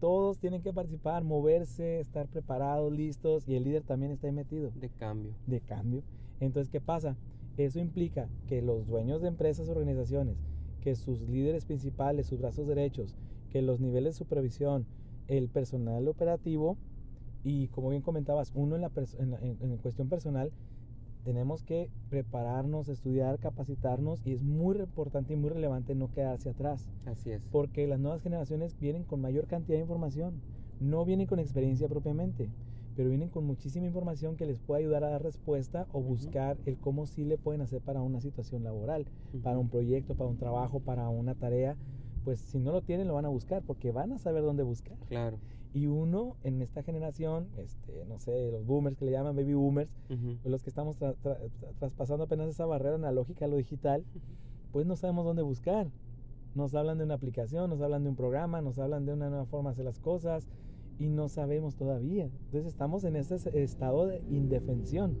Todos 0.00 0.38
tienen 0.40 0.62
que 0.62 0.72
participar, 0.72 1.22
moverse, 1.22 2.00
estar 2.00 2.26
preparados, 2.26 2.92
listos 2.92 3.48
y 3.48 3.54
el 3.54 3.62
líder 3.62 3.84
también 3.84 4.10
está 4.10 4.26
ahí 4.26 4.32
metido 4.32 4.72
De 4.74 4.88
cambio. 4.88 5.32
de 5.46 5.60
cambio. 5.60 6.02
Entonces, 6.40 6.68
¿qué 6.72 6.80
pasa? 6.80 7.16
Eso 7.56 7.78
implica 7.78 8.28
que 8.48 8.62
los 8.62 8.88
dueños 8.88 9.22
de 9.22 9.28
empresas, 9.28 9.68
organizaciones, 9.68 10.34
que 10.80 10.96
sus 10.96 11.20
líderes 11.20 11.64
principales, 11.64 12.26
sus 12.26 12.40
brazos 12.40 12.66
derechos, 12.66 13.14
que 13.50 13.62
los 13.62 13.78
niveles 13.78 14.14
de 14.14 14.18
supervisión, 14.24 14.86
el 15.28 15.48
personal 15.48 16.08
operativo, 16.08 16.76
Y 17.44 17.68
como 17.68 17.90
bien 17.90 18.02
comentabas, 18.02 18.50
uno 18.54 18.76
en, 18.76 18.82
la 18.82 18.90
en, 19.18 19.56
en, 19.60 19.76
cuestión 19.78 20.08
personal 20.08 20.52
tenemos 21.24 21.64
que 21.64 21.90
prepararnos, 22.08 22.88
estudiar, 22.88 23.38
capacitarnos 23.38 24.24
y 24.24 24.32
es 24.32 24.42
muy 24.42 24.78
importante 24.78 25.32
y 25.32 25.36
muy 25.36 25.50
relevante 25.50 25.94
no 25.94 26.10
quedarse 26.10 26.50
atrás. 26.50 26.88
Así 27.04 27.30
es. 27.30 27.46
Porque 27.50 27.86
las 27.86 27.98
nuevas 27.98 28.22
generaciones 28.22 28.78
vienen 28.78 29.04
con 29.04 29.20
mayor 29.20 29.46
cantidad 29.46 29.76
de 29.76 29.82
información, 29.82 30.40
no 30.78 31.04
vienen 31.04 31.26
con 31.26 31.38
experiencia 31.38 31.88
propiamente, 31.88 32.48
pero 32.96 33.10
vienen 33.10 33.28
con 33.28 33.44
muchísima 33.44 33.86
información 33.86 34.36
que 34.36 34.46
les 34.46 34.58
puede 34.58 34.82
ayudar 34.82 35.04
a 35.04 35.10
dar 35.10 35.22
respuesta 35.22 35.86
o 35.92 36.00
buscar 36.00 36.56
el 36.64 36.78
cómo 36.78 37.06
sí 37.06 37.24
le 37.24 37.36
pueden 37.36 37.60
hacer 37.60 37.82
para 37.82 38.00
una 38.00 38.20
situación 38.20 38.64
laboral, 38.64 39.06
para 39.42 39.58
un 39.58 39.68
proyecto, 39.68 40.14
para 40.14 40.30
un 40.30 40.38
trabajo, 40.38 40.80
para 40.80 41.08
una 41.10 41.34
tarea. 41.34 41.76
Pues 42.24 42.40
si 42.40 42.58
no 42.58 42.72
lo 42.72 42.82
tienen, 42.82 43.06
lo 43.06 43.14
van 43.14 43.26
a 43.26 43.28
buscar 43.28 43.62
porque 43.62 43.92
van 43.92 44.12
a 44.12 44.18
saber 44.18 44.42
dónde 44.42 44.62
buscar. 44.62 44.96
Claro. 45.08 45.38
Y 45.76 45.88
uno 45.88 46.36
en 46.42 46.62
esta 46.62 46.82
generación, 46.82 47.48
este, 47.58 48.06
no 48.06 48.18
sé, 48.18 48.50
los 48.50 48.64
boomers 48.64 48.96
que 48.96 49.04
le 49.04 49.10
llaman 49.10 49.36
baby 49.36 49.52
boomers, 49.52 49.90
pues 50.08 50.46
los 50.46 50.62
que 50.62 50.70
estamos 50.70 50.96
traspasando 51.78 52.24
apenas 52.24 52.48
esa 52.48 52.64
barrera 52.64 52.94
analógica 52.94 53.44
a 53.44 53.48
lo 53.48 53.58
digital, 53.58 54.02
pues 54.72 54.86
no 54.86 54.96
sabemos 54.96 55.26
dónde 55.26 55.42
buscar. 55.42 55.88
Nos 56.54 56.74
hablan 56.74 56.96
de 56.96 57.04
una 57.04 57.12
aplicación, 57.12 57.68
nos 57.68 57.82
hablan 57.82 58.04
de 58.04 58.08
un 58.08 58.16
programa, 58.16 58.62
nos 58.62 58.78
hablan 58.78 59.04
de 59.04 59.12
una 59.12 59.28
nueva 59.28 59.44
forma 59.44 59.68
de 59.68 59.72
hacer 59.74 59.84
las 59.84 60.00
cosas 60.00 60.48
y 60.98 61.10
no 61.10 61.28
sabemos 61.28 61.76
todavía. 61.76 62.24
Entonces 62.24 62.68
estamos 62.68 63.04
en 63.04 63.14
ese 63.16 63.36
estado 63.62 64.06
de 64.06 64.22
indefensión. 64.30 65.18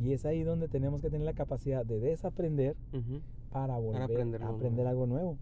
Y 0.00 0.10
es 0.12 0.26
ahí 0.26 0.42
donde 0.42 0.66
tenemos 0.66 1.02
que 1.02 1.08
tener 1.08 1.24
la 1.24 1.34
capacidad 1.34 1.86
de 1.86 2.00
desaprender 2.00 2.74
para 3.52 3.78
volver 3.78 4.42
a 4.42 4.48
aprender 4.48 4.88
algo 4.88 5.06
nuevo. 5.06 5.38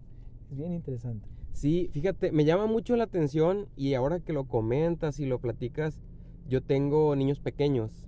Es 0.51 0.59
bien 0.59 0.75
interesante. 0.75 1.27
Sí, 1.57 1.89
fíjate, 1.95 2.33
me 2.33 2.45
llama 2.45 2.67
mucho 2.67 2.97
la 2.97 3.05
atención 3.05 3.67
y 3.79 3.95
ahora 3.95 4.21
que 4.21 4.35
lo 4.35 4.45
comentas 4.45 5.21
y 5.21 5.25
lo 5.25 5.39
platicas, 5.39 5.99
yo 6.51 6.63
tengo 6.63 7.17
niños 7.17 7.41
pequeños 7.41 8.05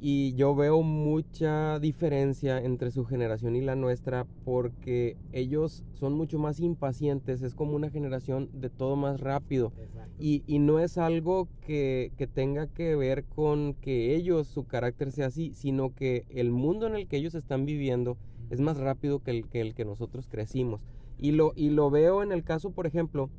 y 0.00 0.34
yo 0.34 0.54
veo 0.54 0.82
mucha 0.82 1.80
diferencia 1.80 2.62
entre 2.62 2.92
su 2.92 3.04
generación 3.04 3.56
y 3.56 3.60
la 3.60 3.74
nuestra 3.74 4.24
porque 4.44 5.16
ellos 5.32 5.82
son 5.94 6.12
mucho 6.12 6.38
más 6.38 6.60
impacientes, 6.60 7.42
es 7.42 7.56
como 7.56 7.74
una 7.74 7.90
generación 7.90 8.48
de 8.52 8.70
todo 8.70 8.94
más 8.94 9.20
rápido. 9.20 9.72
Y, 10.20 10.44
y, 10.46 10.60
no 10.60 10.78
es 10.78 10.96
algo 10.96 11.48
que, 11.66 12.12
que, 12.16 12.28
tenga 12.28 12.68
que 12.68 12.94
ver 12.94 13.24
con 13.24 13.74
que 13.74 14.14
ellos, 14.14 14.46
su 14.46 14.64
carácter 14.64 15.10
sea 15.10 15.26
así, 15.26 15.52
sino 15.54 15.92
que 15.92 16.24
el 16.30 16.52
mundo 16.52 16.86
en 16.86 16.94
el 16.94 17.08
que 17.08 17.16
ellos 17.16 17.34
están 17.34 17.66
viviendo 17.66 18.16
es 18.48 18.60
más 18.60 18.76
rápido 18.76 19.18
que 19.18 19.32
el 19.32 19.48
que, 19.48 19.60
el 19.60 19.74
que 19.74 19.84
nosotros 19.84 20.28
crecimos. 20.28 20.80
Y 21.22 21.30
lo, 21.30 21.52
y 21.54 21.70
lo 21.70 21.88
veo 21.88 22.24
en 22.24 22.32
el 22.32 22.42
caso, 22.42 22.72
por 22.72 22.86
ejemplo, 22.86 23.30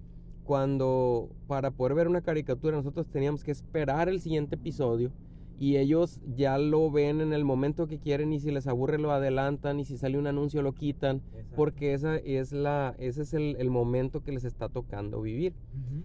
cuando 0.46 1.30
para 1.48 1.72
poder 1.72 1.96
ver 1.96 2.08
una 2.08 2.22
caricatura 2.22 2.78
nosotros 2.78 3.08
teníamos 3.08 3.44
que 3.44 3.52
esperar 3.52 4.08
el 4.08 4.22
siguiente 4.22 4.56
episodio 4.56 5.12
y 5.60 5.78
ellos 5.78 6.22
ya 6.36 6.58
lo 6.58 6.90
ven 6.92 7.20
en 7.20 7.34
el 7.34 7.46
momento 7.46 7.88
que 7.88 8.00
quieren 8.00 8.32
y 8.34 8.40
si 8.40 8.52
les 8.52 8.68
aburre 8.68 8.98
lo 8.98 9.12
adelantan 9.12 9.80
y 9.80 9.86
si 9.86 9.98
sale 9.98 10.18
un 10.18 10.28
anuncio 10.28 10.62
lo 10.62 10.74
quitan 10.74 11.22
porque 11.56 11.94
esa 11.94 12.16
es 12.18 12.54
la, 12.54 12.96
ese 13.00 13.22
es 13.22 13.34
el, 13.34 13.70
momento 13.70 14.24
que 14.24 14.32
les 14.32 14.46
está 14.46 14.70
tocando 14.70 15.22
vivir. 15.22 15.54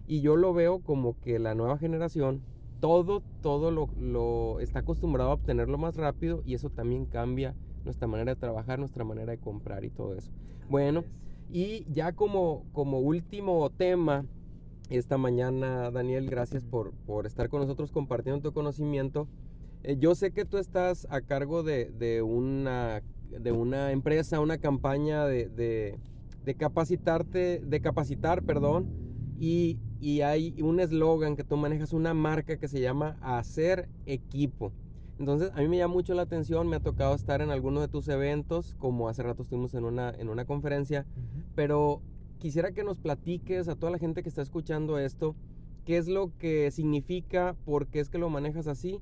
Y 0.07 0.21
yo 0.21 0.37
lo 0.37 0.53
veo 0.53 0.81
como 0.81 1.19
que 1.21 1.39
la 1.39 1.55
nueva 1.55 1.79
generación 1.79 2.43
todo, 2.81 3.23
todo 3.41 3.71
lo, 3.71 3.89
lo 3.99 4.61
está 4.61 4.81
acostumbrado 4.81 5.31
a 5.31 5.35
obtenerlo 5.35 5.79
más 5.79 5.97
rápido 5.97 6.43
y 6.45 6.55
eso 6.55 6.71
también 6.71 7.07
cambia 7.07 7.55
nuestra 7.85 8.07
manera 8.07 8.35
de 8.35 8.41
trabajar, 8.41 8.79
nuestra 8.79 9.05
manera 9.05 9.31
de 9.33 9.39
comprar 9.39 9.85
y 9.85 9.91
todo 9.91 10.15
eso. 10.15 10.31
Bueno. 10.69 11.05
Y 11.51 11.87
ya 11.91 12.13
como, 12.13 12.65
como 12.73 12.99
último 12.99 13.71
tema, 13.71 14.27
esta 14.91 15.19
mañana, 15.19 15.91
Daniel, 15.91 16.29
gracias 16.29 16.65
por, 16.65 16.93
por 17.07 17.27
estar 17.27 17.49
con 17.49 17.61
nosotros 17.61 17.93
compartiendo 17.93 18.41
tu 18.43 18.53
conocimiento. 18.53 19.29
Eh, 19.83 19.97
yo 19.99 20.15
sé 20.15 20.33
que 20.33 20.45
tú 20.45 20.59
estás 20.59 21.07
a 21.11 21.21
cargo 21.21 21.63
de, 21.63 21.91
de, 21.91 22.23
una, 22.23 23.03
de 23.31 23.53
una 23.53 23.93
empresa, 23.93 24.41
una 24.41 24.59
campaña 24.59 25.25
de, 25.25 25.49
de, 25.49 25.99
de 26.45 26.55
capacitarte, 26.55 27.61
de 27.65 27.81
capacitar, 27.81 28.43
perdón, 28.43 28.89
y, 29.39 29.79
y 30.01 30.23
hay 30.23 30.61
un 30.63 30.81
eslogan 30.81 31.37
que 31.37 31.45
tú 31.45 31.57
manejas, 31.57 31.93
una 31.93 32.13
marca 32.13 32.57
que 32.57 32.69
se 32.69 32.81
llama 32.81 33.17
Hacer 33.21 33.89
Equipo. 34.07 34.73
Entonces, 35.19 35.51
a 35.55 35.61
mí 35.61 35.69
me 35.69 35.79
llama 35.79 35.95
mucho 35.95 36.15
la 36.15 36.23
atención, 36.23 36.69
me 36.69 36.77
ha 36.77 36.81
tocado 36.81 37.15
estar 37.15 37.41
en 37.41 37.51
alguno 37.51 37.81
de 37.81 37.89
tus 37.89 38.07
eventos, 38.09 38.77
como 38.79 39.09
hace 39.09 39.23
rato 39.25 39.43
estuvimos 39.43 39.75
en 39.75 39.85
una, 39.85 40.11
en 40.11 40.29
una 40.29 40.45
conferencia, 40.45 41.07
pero 41.57 42.01
quisiera 42.39 42.71
que 42.71 42.85
nos 42.85 42.99
platiques 42.99 43.69
a 43.69 43.75
toda 43.75 43.91
la 43.91 43.99
gente 43.99 44.23
que 44.23 44.29
está 44.29 44.43
escuchando 44.43 44.97
esto, 44.99 45.35
qué 45.85 45.97
es 45.97 46.07
lo 46.07 46.31
que 46.39 46.71
significa, 46.71 47.57
por 47.65 47.89
qué 47.89 47.99
es 47.99 48.11
que 48.11 48.19
lo 48.19 48.31
manejas 48.31 48.69
así, 48.69 49.01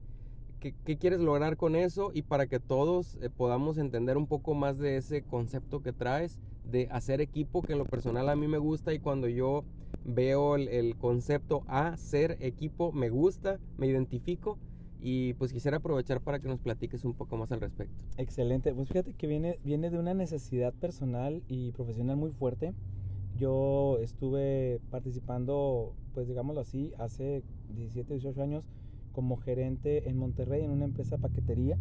qué, 0.58 0.72
quieres 0.96 1.20
lograr 1.20 1.58
con 1.58 1.76
eso 1.76 2.10
y 2.14 2.22
para 2.22 2.46
que 2.46 2.60
todos 2.60 3.18
eh, 3.20 3.28
podamos 3.28 3.76
entender 3.76 4.16
un 4.16 4.26
poco 4.26 4.54
más 4.54 4.78
de 4.78 4.96
ese 4.96 5.22
concepto 5.22 5.82
que 5.82 5.92
traes 5.92 6.38
de 6.64 6.88
hacer 6.90 7.20
equipo, 7.20 7.60
que 7.60 7.74
en 7.74 7.78
lo 7.78 7.84
personal 7.84 8.30
a 8.30 8.36
mí 8.36 8.48
me 8.48 8.58
gusta 8.58 8.94
y 8.94 9.00
cuando 9.00 9.28
yo 9.28 9.64
veo 10.04 10.56
el, 10.56 10.68
el 10.68 10.96
concepto 10.96 11.62
hacer 11.66 12.38
equipo, 12.40 12.90
me 12.92 13.10
gusta, 13.10 13.60
me 13.76 13.86
identifico 13.86 14.58
y 15.00 15.34
pues 15.34 15.52
quisiera 15.52 15.78
aprovechar 15.78 16.20
para 16.20 16.38
que 16.38 16.48
nos 16.48 16.60
platiques 16.60 17.04
un 17.04 17.14
poco 17.14 17.36
más 17.36 17.52
al 17.52 17.60
respecto. 17.60 17.94
Excelente, 18.16 18.74
pues 18.74 18.88
fíjate 18.88 19.14
que 19.14 19.26
viene, 19.26 19.58
viene 19.64 19.90
de 19.90 19.98
una 19.98 20.14
necesidad 20.14 20.72
personal 20.74 21.42
y 21.48 21.72
profesional 21.72 22.16
muy 22.16 22.30
fuerte. 22.30 22.74
Yo 23.36 23.98
estuve 24.00 24.80
participando, 24.90 25.94
pues 26.14 26.26
digámoslo 26.26 26.60
así, 26.60 26.92
hace 26.98 27.42
17, 27.74 28.14
18 28.14 28.42
años 28.42 28.64
como 29.12 29.38
gerente 29.38 30.10
en 30.10 30.18
Monterrey 30.18 30.62
en 30.62 30.70
una 30.70 30.84
empresa 30.84 31.16
paquetería. 31.16 31.78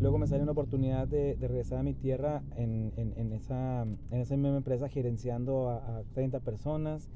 Luego 0.00 0.18
me 0.18 0.26
salió 0.26 0.42
una 0.42 0.50
oportunidad 0.50 1.06
de, 1.06 1.36
regresar 1.40 1.78
a 1.78 1.82
mi 1.84 1.94
tierra 1.94 2.42
en, 2.56 2.92
en, 2.96 3.14
en, 3.16 3.32
esa, 3.32 3.82
en 3.82 4.20
esa 4.20 4.36
misma 4.36 4.56
empresa 4.56 4.88
gerenciando 4.88 5.68
a, 5.68 5.98
a 5.98 6.02
30 6.14 6.40
personas. 6.40 7.08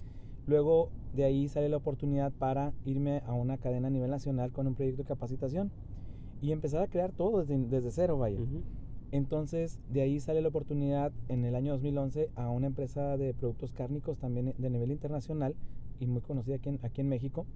Luego 0.47 0.91
de 1.13 1.25
ahí 1.25 1.49
sale 1.49 1.69
la 1.69 1.79
oportunidad 1.79 2.33
para 2.33 2.73
irme 2.85 3.23
a 3.27 3.33
una 3.33 3.59
cadena 3.59 3.89
a 3.89 3.91
nivel 3.91 4.11
nacional 4.11 4.53
con 4.53 4.67
un 4.67 4.75
proyecto 4.75 5.03
de 5.03 5.09
capacitación 5.09 5.73
y 6.41 6.53
empezar 6.53 6.83
a 6.83 6.87
crear 6.87 7.11
todo 7.13 7.45
desde, 7.45 7.91
cero, 7.91 8.19
vaya. 8.19 8.39
Entonces, 9.11 9.81
de 9.89 10.03
ahí 10.03 10.21
sale 10.21 10.43
la 10.43 10.49
oportunidad 10.49 11.13
en 11.29 11.45
el 11.45 11.57
año 11.57 11.73
2011 11.73 12.31
a 12.37 12.51
una 12.51 12.67
empresa 12.67 13.17
de 13.17 13.35
productos 13.35 13.73
cárnicos 13.73 14.19
también 14.19 14.55
de 14.57 14.71
nivel 14.71 14.93
internacional 14.93 15.57
y 15.99 16.07
muy 16.07 16.21
conocida 16.21 16.57
aquí 16.57 16.69
en, 16.69 16.79
aquí 16.83 17.01
en 17.01 17.09
México. 17.09 17.47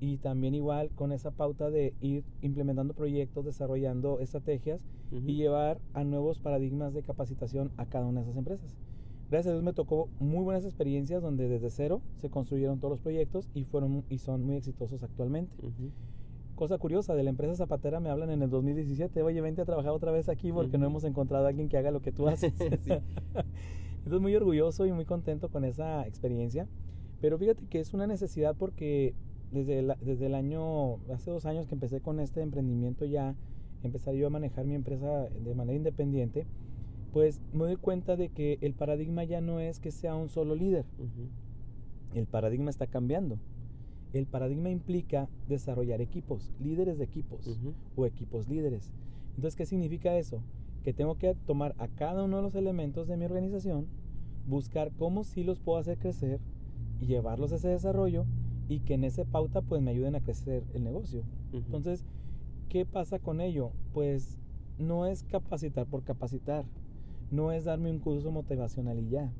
Y 0.00 0.18
también 0.18 0.54
igual 0.54 0.90
con 0.94 1.10
esa 1.10 1.32
pauta 1.32 1.70
de 1.70 1.94
ir 2.00 2.24
implementando 2.42 2.94
proyectos, 2.94 3.44
desarrollando 3.44 4.20
estrategias 4.20 4.80
y 5.10 5.34
llevar 5.34 5.80
a 5.92 6.04
nuevos 6.04 6.38
paradigmas 6.38 6.94
de 6.94 7.02
capacitación 7.02 7.72
a 7.78 7.86
cada 7.86 8.06
una 8.06 8.20
de 8.20 8.26
esas 8.26 8.36
empresas 8.36 8.76
gracias 9.30 9.50
a 9.50 9.52
Dios 9.52 9.64
me 9.64 9.72
tocó 9.72 10.08
muy 10.20 10.42
buenas 10.42 10.64
experiencias 10.64 11.22
donde 11.22 11.48
desde 11.48 11.70
cero 11.70 12.00
se 12.16 12.30
construyeron 12.30 12.78
todos 12.78 12.92
los 12.92 13.00
proyectos 13.00 13.48
y 13.54 13.64
fueron 13.64 14.04
y 14.08 14.18
son 14.18 14.44
muy 14.44 14.56
exitosos 14.56 15.02
actualmente. 15.02 15.54
Cosa 16.54 16.78
curiosa, 16.78 17.14
de 17.14 17.22
la 17.22 17.30
empresa 17.30 17.54
zapatera 17.54 18.00
me 18.00 18.10
hablan 18.10 18.30
en 18.30 18.42
el 18.42 18.50
2017, 18.50 19.22
oye, 19.22 19.40
vente 19.40 19.62
a 19.62 19.64
trabajar 19.64 19.92
otra 19.92 20.10
vez 20.10 20.28
aquí 20.28 20.50
porque 20.50 20.76
no 20.78 20.86
hemos 20.86 21.04
encontrado 21.04 21.46
a 21.46 21.48
alguien 21.48 21.68
que 21.68 21.76
haga 21.76 21.90
lo 21.90 22.02
que 22.02 22.12
tú 22.12 22.28
haces. 22.28 22.52
Entonces 22.60 24.20
muy 24.20 24.34
orgulloso 24.34 24.86
y 24.86 24.92
muy 24.92 25.04
contento 25.04 25.50
con 25.50 25.64
esa 25.64 26.06
experiencia. 26.06 26.66
Pero 27.20 27.38
fíjate 27.38 27.66
que 27.66 27.80
es 27.80 27.94
una 27.94 28.06
necesidad 28.06 28.56
porque 28.56 29.14
desde, 29.52 29.86
desde 30.00 30.26
el 30.26 30.34
año, 30.34 30.96
hace 31.12 31.30
dos 31.30 31.46
años 31.46 31.66
que 31.66 31.74
empecé 31.74 32.00
con 32.00 32.20
este 32.20 32.40
emprendimiento 32.40 33.04
ya, 33.04 33.34
empecé 33.82 34.16
yo 34.16 34.26
a 34.26 34.30
manejar 34.30 34.64
mi 34.64 34.74
empresa 34.74 35.28
de 35.28 35.54
manera 35.54 35.76
independiente 35.76 36.46
pues 37.12 37.40
me 37.52 37.64
doy 37.64 37.76
cuenta 37.76 38.16
de 38.16 38.28
que 38.28 38.58
el 38.60 38.74
paradigma 38.74 39.24
ya 39.24 39.40
no 39.40 39.60
es 39.60 39.80
que 39.80 39.90
sea 39.90 40.14
un 40.14 40.28
solo 40.28 40.54
líder. 40.54 40.84
El 42.14 42.26
paradigma 42.26 42.70
está 42.70 42.86
cambiando. 42.86 43.38
El 44.12 44.26
paradigma 44.26 44.70
implica 44.70 45.28
desarrollar 45.48 46.00
equipos, 46.00 46.50
líderes 46.60 46.98
de 46.98 47.04
equipos 47.04 47.58
o 47.96 48.06
equipos 48.06 48.48
líderes. 48.48 48.92
Entonces, 49.36 49.56
¿qué 49.56 49.66
significa 49.66 50.16
eso? 50.16 50.42
Que 50.82 50.92
tengo 50.94 51.16
que 51.16 51.34
tomar 51.46 51.74
a 51.78 51.88
cada 51.88 52.24
uno 52.24 52.38
de 52.38 52.42
los 52.42 52.54
elementos 52.54 53.06
de 53.06 53.16
mi 53.16 53.24
organización, 53.24 53.86
buscar 54.46 54.92
cómo 54.98 55.24
sí 55.24 55.44
los 55.44 55.60
puedo 55.60 55.78
hacer 55.78 55.98
crecer 55.98 56.40
y 57.00 57.06
llevarlos 57.06 57.52
a 57.52 57.56
ese 57.56 57.68
desarrollo 57.68 58.24
y 58.68 58.80
que 58.80 58.94
en 58.94 59.04
esa 59.04 59.24
pauta 59.24 59.62
pues 59.62 59.82
me 59.82 59.90
ayuden 59.90 60.14
a 60.14 60.20
crecer 60.20 60.64
el 60.74 60.84
negocio. 60.84 61.22
Entonces, 61.52 62.04
¿qué 62.68 62.84
pasa 62.86 63.18
con 63.18 63.40
ello? 63.40 63.72
Pues 63.92 64.38
no 64.78 65.06
es 65.06 65.22
capacitar 65.24 65.86
por 65.86 66.02
capacitar 66.04 66.64
no 67.30 67.52
es 67.52 67.64
darme 67.64 67.90
un 67.90 67.98
curso 67.98 68.30
motivacional 68.30 68.98
y 68.98 69.08
ya. 69.08 69.32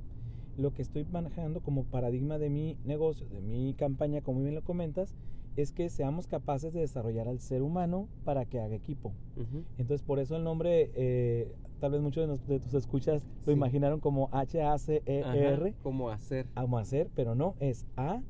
Lo 0.57 0.75
que 0.75 0.83
estoy 0.83 1.05
manejando 1.05 1.61
como 1.61 1.85
paradigma 1.85 2.39
de 2.39 2.51
mi 2.51 2.77
negocio, 2.85 3.29
de 3.29 3.41
mi 3.41 3.75
campaña, 3.75 4.21
como 4.23 4.43
bien 4.43 4.55
lo 4.55 4.63
comentas, 4.65 5.15
es 5.57 5.73
que 5.73 5.89
seamos 5.89 6.27
capaces 6.27 6.73
de 6.73 6.81
desarrollar 6.81 7.29
al 7.29 7.41
ser 7.41 7.63
humano 7.63 8.09
para 8.25 8.45
que 8.45 8.61
haga 8.61 8.75
equipo. 8.75 9.13
Entonces, 9.77 10.03
por 10.03 10.19
eso 10.21 10.37
el 10.37 10.45
nombre, 10.45 10.91
eh, 10.95 11.53
tal 11.81 11.93
vez 11.93 12.01
muchos 12.01 12.47
de, 12.47 12.61
tus 12.61 12.75
escuchas 12.75 13.25
lo 13.45 13.53
imaginaron 13.53 13.99
como 14.01 14.29
H-A-C-E-R. 14.33 15.75
Como 15.83 16.11
hacer. 16.11 16.47
Como 16.55 16.79
hacer, 16.79 17.09
pero 17.15 17.35
no, 17.35 17.55
es 17.61 17.87
A, 17.97 18.23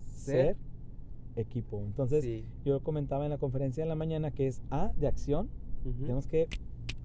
ser, 0.00 0.56
equipo. 1.36 1.82
Entonces, 1.84 2.22
Sí. 2.22 2.44
yo 2.64 2.80
comentaba 2.82 3.24
en 3.24 3.30
la 3.30 3.38
conferencia 3.38 3.82
de 3.82 3.88
la 3.88 3.94
mañana 3.94 4.30
que 4.30 4.46
es 4.46 4.62
A 4.70 4.92
de 4.96 5.06
acción, 5.06 5.48
tenemos 6.00 6.26
que 6.26 6.48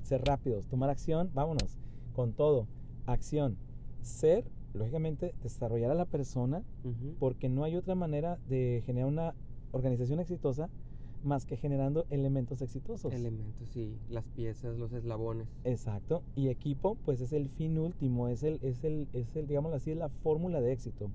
ser 0.04 0.24
rápidos, 0.24 0.68
tomar 0.68 0.90
acción, 0.90 1.32
vámonos, 1.34 1.79
con 2.20 2.34
todo. 2.34 2.68
Acción. 3.06 3.56
Ser, 4.02 4.44
lógicamente, 4.74 5.34
desarrollar 5.42 5.90
a 5.90 5.96
la 5.96 6.04
persona, 6.04 6.66
porque 7.18 7.48
no 7.48 7.64
hay 7.64 7.78
otra 7.78 7.96
manera 7.96 8.38
de 8.50 8.84
generar 8.86 9.08
una 9.08 9.34
organización 9.72 10.20
exitosa 10.20 10.70
más 11.24 11.46
que 11.46 11.56
generando 11.56 12.06
elementos 12.10 12.62
exitosos. 12.62 13.14
Elementos, 13.14 13.70
sí. 13.70 13.96
Las 14.10 14.26
piezas, 14.26 14.78
los 14.78 14.92
eslabones. 14.92 15.48
Exacto. 15.64 16.22
Y 16.36 16.50
equipo, 16.50 16.98
pues 17.06 17.22
es 17.22 17.32
el 17.32 17.48
fin 17.48 17.78
último, 17.78 18.28
es 18.28 18.44
el, 18.44 18.60
es 18.64 18.84
el, 18.84 19.08
es 19.14 19.34
el, 19.38 19.48
digamos 19.48 19.72
así, 19.72 19.92
es 19.92 19.98
la 19.98 20.10
fórmula 20.10 20.60
de 20.60 20.74
éxito. 20.74 21.10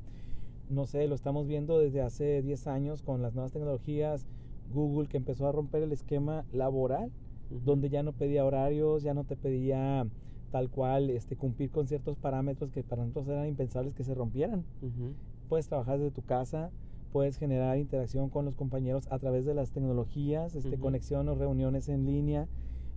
No 0.71 0.87
sé, 0.87 1.07
lo 1.07 1.15
estamos 1.15 1.47
viendo 1.47 1.79
desde 1.79 2.01
hace 2.01 2.41
10 2.41 2.67
años 2.67 3.03
con 3.03 3.21
las 3.21 3.35
nuevas 3.35 3.53
tecnologías, 3.53 4.25
Google 4.73 5.09
que 5.11 5.19
empezó 5.19 5.47
a 5.47 5.53
romper 5.53 5.83
el 5.83 5.93
esquema 5.93 6.47
laboral, 6.51 7.13
donde 7.51 7.91
ya 7.91 8.03
no 8.03 8.15
pedía 8.15 8.47
horarios, 8.47 9.03
ya 9.03 9.13
no 9.13 9.25
te 9.25 9.37
pedía 9.37 10.07
tal 10.55 10.71
cual 10.71 11.11
este, 11.11 11.35
cumplir 11.35 11.73
con 11.73 11.89
ciertos 11.89 12.17
parámetros 12.17 12.71
que 12.71 12.85
para 12.85 13.03
nosotros 13.03 13.27
eran 13.27 13.49
impensables 13.49 13.93
que 13.93 14.05
se 14.05 14.15
rompieran. 14.15 14.65
Ujú. 14.83 15.17
Puedes 15.49 15.67
trabajar 15.67 15.99
desde 15.99 16.13
tu 16.13 16.23
casa, 16.23 16.71
puedes 17.11 17.39
generar 17.39 17.77
interacción 17.77 18.31
con 18.31 18.45
los 18.45 18.55
compañeros 18.55 19.09
a 19.11 19.19
través 19.19 19.45
de 19.47 19.55
las 19.55 19.73
tecnologías, 19.73 20.55
este, 20.55 20.77
Ujú. 20.77 20.79
conexión 20.79 21.29
o 21.29 21.35
reuniones 21.35 21.89
en 21.89 22.07
línea, 22.07 22.47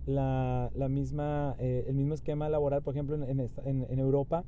la, 0.06 0.70
la 0.72 0.88
misma, 0.88 1.56
eh, 1.58 1.82
el 1.88 1.96
mismo 1.96 2.14
esquema 2.14 2.48
laboral, 2.48 2.82
por 2.82 2.94
ejemplo, 2.94 3.16
en, 3.16 3.24
en 3.24 3.40
esta- 3.40 3.62
en- 3.68 3.88
en 3.90 3.98
Europa, 3.98 4.44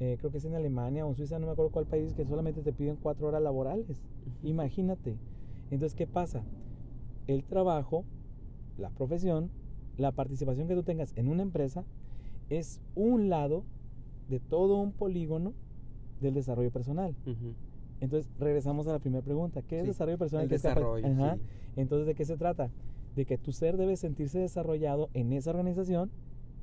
eh, 0.00 0.16
creo 0.18 0.30
que 0.30 0.38
es 0.38 0.44
en 0.46 0.54
Alemania 0.54 1.04
o 1.04 1.10
en 1.10 1.16
Suiza, 1.16 1.38
no 1.38 1.44
me 1.44 1.52
acuerdo 1.52 1.70
cuál 1.70 1.84
país, 1.84 2.14
que 2.14 2.24
solamente 2.24 2.62
te 2.62 2.72
piden 2.72 2.96
cuatro 2.96 3.28
horas 3.28 3.42
laborales. 3.42 4.00
Imagínate. 4.42 5.18
Entonces, 5.70 5.94
¿qué 5.94 6.06
pasa? 6.06 6.46
El 7.26 7.44
trabajo, 7.44 8.06
la 8.78 8.88
profesión, 8.88 9.50
la 9.98 10.12
participación 10.12 10.66
que 10.66 10.74
tú 10.74 10.82
tengas 10.82 11.12
en 11.14 11.28
una 11.28 11.42
empresa 11.42 11.84
es 12.50 12.80
un 12.94 13.28
lado 13.28 13.64
de 14.28 14.40
todo 14.40 14.76
un 14.78 14.92
polígono 14.92 15.52
del 16.20 16.34
desarrollo 16.34 16.70
personal. 16.70 17.14
Entonces, 18.00 18.30
regresamos 18.38 18.86
a 18.86 18.92
la 18.92 18.98
primera 18.98 19.24
pregunta. 19.24 19.62
¿Qué 19.62 19.80
es 19.80 19.86
desarrollo 19.86 20.18
personal? 20.18 20.44
el 20.44 20.48
¿Qué 20.48 20.56
es 20.56 20.62
capa- 20.62 20.74
desarrollo, 20.80 21.06
Ajá. 21.06 21.34
sí. 21.36 21.40
Entonces, 21.76 22.06
¿de 22.06 22.14
qué 22.14 22.24
se 22.24 22.36
trata? 22.36 22.70
De 23.16 23.24
que 23.24 23.38
tu 23.38 23.52
ser 23.52 23.76
debe 23.76 23.96
sentirse 23.96 24.38
desarrollado 24.38 25.08
en 25.14 25.32
esa 25.32 25.50
organización 25.50 26.10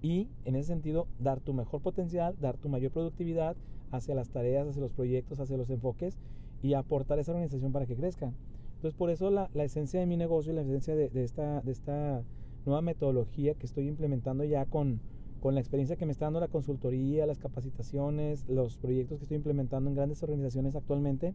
y, 0.02 0.28
en 0.46 0.56
ese 0.56 0.68
sentido, 0.68 1.08
dar 1.20 1.40
tu 1.40 1.54
mejor 1.54 1.82
potencial, 1.82 2.36
dar 2.42 2.58
tu 2.58 2.70
mayor 2.70 2.92
productividad 2.92 3.56
hacia 3.92 4.16
las 4.16 4.30
tareas, 4.30 4.68
hacia 4.68 4.82
los 4.82 4.92
proyectos, 4.92 5.40
hacia 5.40 5.58
los 5.58 5.70
enfoques 5.70 6.18
y 6.62 6.74
aportar 6.74 7.18
a 7.18 7.22
esa 7.22 7.32
organización 7.32 7.72
para 7.72 7.86
que 7.86 7.96
crezca. 7.96 8.32
Entonces, 8.76 8.98
por 8.98 9.10
eso 9.10 9.30
la, 9.30 9.50
la 9.54 9.64
esencia 9.64 10.00
de 10.00 10.06
mi 10.08 10.18
negocio 10.18 10.52
y 10.52 10.56
la 10.56 10.62
esencia 10.62 10.96
de, 10.96 11.10
de 11.10 11.24
esta, 11.24 11.62
de 11.62 11.72
esta 11.72 12.24
nueva 12.66 12.82
metodología 12.82 13.54
que 13.54 13.66
estoy 13.66 13.88
implementando 13.88 14.44
ya 14.44 14.66
con, 14.66 15.00
con 15.42 15.56
la 15.56 15.60
experiencia 15.60 15.96
que 15.98 16.06
me 16.06 16.12
está 16.12 16.26
dando 16.26 16.40
la 16.40 16.48
consultoría, 16.48 17.26
las 17.26 17.40
capacitaciones, 17.40 18.48
los 18.48 18.78
proyectos 18.78 19.18
que 19.18 19.24
estoy 19.26 19.38
implementando 19.38 19.90
en 19.90 19.96
grandes 19.96 20.22
organizaciones 20.24 20.76
actualmente, 20.76 21.34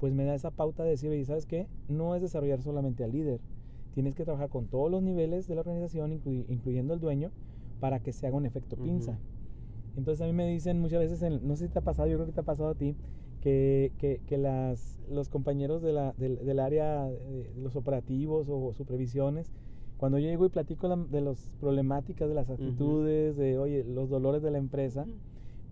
pues 0.00 0.12
me 0.12 0.24
da 0.24 0.34
esa 0.34 0.50
pauta 0.50 0.82
de 0.82 0.90
decir, 0.90 1.10
oye, 1.10 1.24
¿sabes 1.24 1.46
qué? 1.46 1.68
No 1.88 2.14
es 2.16 2.20
desarrollar 2.20 2.60
solamente 2.60 3.04
al 3.04 3.12
líder. 3.12 3.40
Tienes 3.94 4.16
que 4.16 4.24
trabajar 4.24 4.48
con 4.48 4.66
todos 4.66 4.90
los 4.90 5.02
niveles 5.02 5.46
de 5.46 5.54
la 5.54 5.60
organización, 5.60 6.12
incluyendo 6.48 6.94
el 6.94 7.00
dueño, 7.00 7.30
para 7.78 8.00
que 8.00 8.12
se 8.12 8.26
haga 8.26 8.36
un 8.36 8.44
efecto 8.46 8.76
pinza. 8.76 9.18
Entonces 9.96 10.22
a 10.22 10.26
mí 10.26 10.32
me 10.32 10.48
dicen 10.48 10.80
muchas 10.80 10.98
veces, 10.98 11.22
en- 11.22 11.46
no 11.46 11.54
sé 11.54 11.68
si 11.68 11.72
te 11.72 11.78
ha 11.78 11.82
pasado, 11.82 12.08
yo 12.08 12.16
creo 12.16 12.26
que 12.26 12.32
te 12.32 12.40
ha 12.40 12.44
pasado 12.44 12.70
a 12.70 12.74
ti, 12.74 12.96
que, 13.40 13.92
que, 13.98 14.20
que 14.26 14.36
las, 14.36 14.98
los 15.08 15.28
compañeros 15.28 15.80
de 15.82 15.92
la, 15.92 16.12
del, 16.18 16.44
del 16.44 16.58
área 16.58 17.04
de 17.04 17.52
los 17.56 17.76
operativos 17.76 18.48
o 18.50 18.72
supervisiones, 18.72 19.52
cuando 20.04 20.18
yo 20.18 20.28
llego 20.28 20.44
y 20.44 20.50
platico 20.50 20.86
la- 20.86 20.96
de 20.96 21.22
las 21.22 21.50
problemáticas, 21.58 22.28
de 22.28 22.34
las 22.34 22.50
actitudes, 22.50 23.38
de, 23.38 23.56
oye, 23.58 23.84
los 23.84 24.10
dolores 24.10 24.42
de 24.42 24.50
la 24.50 24.58
empresa, 24.58 25.06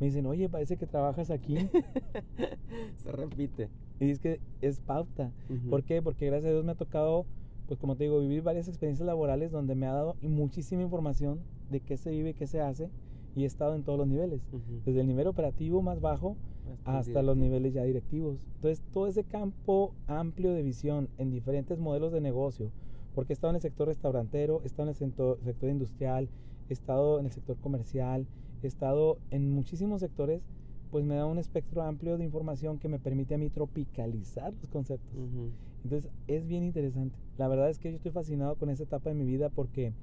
me 0.01 0.07
dicen, 0.07 0.25
oye, 0.25 0.49
parece 0.49 0.79
que 0.79 0.87
trabajas 0.87 1.31
aquí. 1.31 1.55
Se 2.97 3.13
repite. 3.13 3.69
y 4.01 4.09
es 4.11 4.19
que 4.21 4.41
es 4.63 4.81
pauta. 4.81 5.35
Ujú. 5.51 5.69
¿Por 5.69 5.85
qué? 5.85 6.01
Porque 6.01 6.25
gracias 6.29 6.49
a 6.49 6.53
Dios 6.53 6.65
me 6.65 6.73
ha 6.73 6.77
tocado, 6.77 7.27
pues 7.67 7.79
como 7.79 7.95
te 7.95 8.05
digo, 8.05 8.21
vivir 8.21 8.41
varias 8.41 8.69
experiencias 8.69 9.07
laborales 9.07 9.51
donde 9.53 9.75
me 9.75 9.87
ha 9.87 9.93
dado 9.93 10.17
muchísima 10.23 10.81
información 10.81 11.45
de 11.69 11.81
qué 11.81 11.99
se 11.99 12.11
vive 12.11 12.33
qué 12.33 12.47
se 12.47 12.63
hace 12.63 12.89
y 13.35 13.43
he 13.43 13.47
estado 13.47 13.75
en 13.75 13.83
todos 13.83 13.99
los 13.99 14.09
niveles, 14.09 14.41
Ujú. 14.51 14.81
desde 14.87 15.01
el 15.03 15.07
nivel 15.09 15.27
operativo 15.27 15.83
más 15.83 16.01
bajo 16.01 16.39
Hasta 16.87 16.99
hasta 17.01 17.23
los 17.23 17.37
niveles 17.37 17.75
ya 17.75 17.83
directivos. 17.85 18.41
Entonces, 18.55 18.81
todo 18.93 19.09
ese 19.09 19.25
campo 19.25 19.93
amplio 20.07 20.53
de 20.55 20.63
visión 20.63 21.11
en 21.19 21.31
diferentes 21.31 21.79
modelos 21.79 22.13
de 22.13 22.23
negocio, 22.23 22.71
porque 23.15 23.33
he 23.33 23.35
estado 23.35 23.51
en 23.51 23.57
el 23.57 23.63
sector 23.63 23.89
restaurantero, 23.89 24.61
he 24.63 24.67
estado 24.67 24.85
en 24.85 24.89
el 24.91 24.95
sector, 24.97 25.39
sector 25.45 25.69
industrial, 25.71 26.29
he 26.69 26.73
estado 26.73 27.19
en 27.21 27.27
el 27.27 27.33
sector 27.33 27.57
comercial, 27.59 28.27
he 28.63 28.67
estado 28.67 29.19
en 29.31 29.51
muchísimos 29.51 30.01
sectores, 30.01 30.43
pues 30.91 31.05
me 31.05 31.15
da 31.17 31.27
un 31.27 31.39
espectro 31.39 31.83
amplio 31.83 32.19
de 32.19 32.25
información 32.25 32.79
que 32.79 32.89
me 32.89 32.99
permite 32.99 33.35
a 33.35 33.39
mí 33.39 33.51
tropicalizar 33.51 34.53
los 34.61 34.71
conceptos. 34.71 35.15
Ujú. 35.15 35.51
Entonces 35.85 36.11
es 36.27 36.47
bien 36.47 36.63
interesante. 36.65 37.19
La 37.39 37.49
verdad 37.49 37.71
es 37.71 37.79
que 37.79 37.91
yo 37.91 37.97
estoy 37.97 38.13
fascinado 38.13 38.57
con 38.57 38.71
esta 38.71 38.85
etapa 38.85 39.09
de 39.11 39.15
mi 39.17 39.25
vida 39.25 39.49
porque 39.49 39.95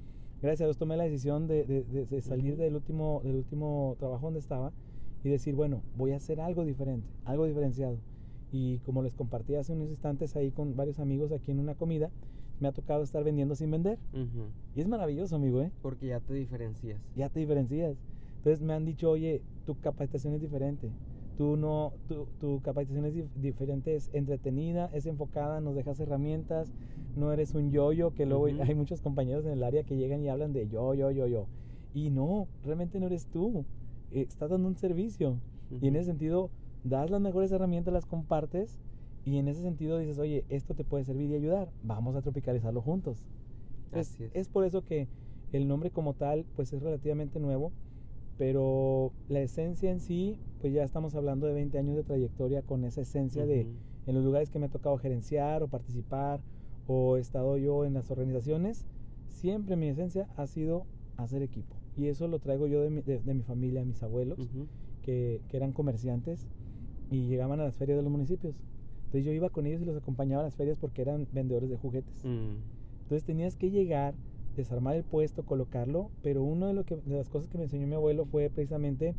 gracias 0.41 0.61
a 0.61 0.65
Dios 0.65 0.77
tomé 0.77 0.97
la 0.97 1.03
decisión 1.05 1.47
de, 1.47 1.65
de- 1.65 1.83
de- 1.83 2.05
de 2.05 2.21
salir 2.21 2.53
Ujú. 2.53 2.61
del, 2.63 2.75
último, 2.75 3.21
del 3.23 3.35
último 3.35 3.95
trabajo 3.99 4.25
donde 4.27 4.39
estaba 4.39 4.73
y 5.23 5.29
decir, 5.29 5.55
bueno, 5.55 5.83
voy 5.95 6.11
a 6.11 6.17
hacer 6.17 6.41
algo 6.41 6.65
diferente, 6.65 7.07
algo 7.23 7.45
diferenciado. 7.45 7.97
Y 8.51 8.79
como 8.79 9.03
les 9.03 9.13
compartí 9.13 9.55
hace 9.55 9.73
unos 9.73 9.89
instantes 9.89 10.35
ahí 10.35 10.51
con 10.51 10.75
varios 10.75 10.99
amigos 10.99 11.31
aquí 11.31 11.51
en 11.51 11.59
una 11.59 11.75
comida, 11.75 12.09
me 12.59 12.67
ha 12.67 12.71
tocado 12.71 13.03
estar 13.03 13.23
vendiendo 13.23 13.55
sin 13.55 13.71
vender. 13.71 13.99
Y 14.75 14.81
es 14.81 14.87
maravilloso, 14.87 15.35
amigo, 15.35 15.61
¿eh? 15.61 15.71
Porque 15.81 16.07
ya 16.07 16.19
te 16.19 16.33
diferencias. 16.33 17.01
ya 17.15 17.29
te 17.29 17.39
diferencias. 17.39 17.97
Entonces 18.37 18.61
me 18.61 18.73
han 18.73 18.85
dicho, 18.85 19.09
oye, 19.09 19.41
tu 19.65 19.75
capacitación 19.75 20.33
es 20.35 20.41
diferente. 20.41 20.91
Tú 21.35 21.55
no, 21.57 21.93
tu, 22.07 22.27
tu 22.39 22.59
capacitación 22.61 23.05
es 23.05 23.15
dif- 23.15 23.31
diferente, 23.33 23.95
es 23.95 24.09
entretenida, 24.13 24.89
es 24.93 25.05
enfocada, 25.05 25.61
nos 25.61 25.75
dejas 25.75 25.99
herramientas, 25.99 26.73
no 27.15 27.31
eres 27.31 27.55
un 27.55 27.71
yo-yo, 27.71 28.11
que 28.11 28.25
luego 28.25 28.45
Ujú. 28.45 28.61
hay 28.61 28.75
muchos 28.75 29.01
compañeros 29.01 29.45
en 29.45 29.53
el 29.53 29.63
área 29.63 29.83
que 29.83 29.95
llegan 29.95 30.21
y 30.21 30.29
hablan 30.29 30.51
de 30.53 30.67
yo, 30.67 30.93
yo, 30.93 31.11
yo, 31.11 31.27
yo. 31.27 31.47
Y 31.93 32.09
no, 32.09 32.47
realmente 32.63 32.99
no 32.99 33.07
eres 33.07 33.25
tú. 33.27 33.65
Estás 34.11 34.49
dando 34.49 34.67
un 34.67 34.75
servicio. 34.75 35.39
Y 35.69 35.87
en 35.87 35.95
ese 35.95 36.05
sentido, 36.07 36.51
das 36.83 37.09
las 37.09 37.21
mejores 37.21 37.51
herramientas, 37.51 37.93
las 37.93 38.05
compartes. 38.05 38.79
Y 39.29 39.37
en 39.37 39.47
ese 39.47 39.61
sentido 39.61 39.99
dices, 39.99 40.17
oye, 40.17 40.43
esto 40.49 40.73
te 40.73 40.83
puede 40.83 41.03
servir 41.05 41.29
y 41.29 41.35
ayudar. 41.35 41.71
Vamos 41.83 42.15
a 42.15 42.21
tropicalizarlo 42.23 42.81
juntos. 42.81 43.23
Entonces, 43.85 44.13
Así 44.15 44.23
es. 44.23 44.31
es 44.33 44.49
por 44.49 44.65
eso 44.65 44.81
que 44.81 45.07
el 45.51 45.67
nombre 45.67 45.91
como 45.91 46.15
tal, 46.15 46.47
pues 46.55 46.73
es 46.73 46.81
relativamente 46.81 47.39
nuevo. 47.39 47.71
Pero 48.37 49.13
la 49.27 49.41
esencia 49.41 49.91
en 49.91 49.99
sí, 49.99 50.39
pues 50.57 50.73
ya 50.73 50.83
estamos 50.83 51.13
hablando 51.13 51.45
de 51.45 51.53
20 51.53 51.77
años 51.77 51.95
de 51.95 52.03
trayectoria 52.03 52.63
con 52.63 52.85
esa 52.85 53.01
esencia 53.01 53.45
de 53.45 53.61
en 54.07 54.15
los 54.15 54.23
lugares 54.23 54.49
que 54.49 54.57
me 54.57 54.65
ha 54.65 54.69
tocado 54.69 54.97
gerenciar 54.97 55.61
o 55.61 55.67
participar 55.67 56.41
o 56.87 57.17
he 57.17 57.19
estado 57.19 57.55
yo 57.57 57.85
en 57.85 57.93
las 57.93 58.09
organizaciones, 58.09 58.87
siempre 59.27 59.75
mi 59.75 59.89
esencia 59.89 60.27
ha 60.37 60.47
sido 60.47 60.87
hacer 61.17 61.43
equipo. 61.43 61.75
Y 61.95 62.07
eso 62.07 62.27
lo 62.27 62.39
traigo 62.39 62.65
yo 62.65 62.81
de 62.81 62.89
mi, 62.89 63.01
de- 63.03 63.19
de 63.19 63.33
mi 63.35 63.43
familia, 63.43 63.85
mis 63.85 64.01
abuelos, 64.01 64.39
que 65.03 65.41
eran 65.51 65.71
comerciantes 65.71 66.47
y 67.11 67.27
llegaban 67.27 67.59
a 67.59 67.65
las 67.65 67.75
ferias 67.77 67.97
de 67.97 68.03
los 68.03 68.11
municipios. 68.11 68.55
Entonces 69.09 69.25
yo 69.25 69.31
iba 69.31 69.49
con 69.49 69.65
ellos 69.65 69.81
y 69.81 69.85
los 69.85 69.97
acompañaba 69.97 70.43
a 70.43 70.45
las 70.45 70.55
ferias 70.55 70.77
porque 70.77 71.01
eran 71.01 71.27
vendedores 71.31 71.67
de 71.67 71.77
juguetes. 71.77 72.23
Mm. 72.23 72.57
Entonces 73.01 73.23
tenías 73.23 73.55
que 73.55 73.71
llegar, 73.71 74.13
desarmar 74.55 74.95
el 74.95 75.03
puesto, 75.03 75.43
colocarlo, 75.43 76.11
pero 76.21 76.43
una 76.43 76.67
de, 76.67 76.73
lo 76.73 76.85
que, 76.85 76.95
de 76.95 77.17
las 77.17 77.27
cosas 77.27 77.49
que 77.49 77.57
me 77.57 77.63
enseñó 77.63 77.87
mi 77.87 77.95
abuelo 77.95 78.25
fue 78.25 78.51
precisamente 78.51 79.15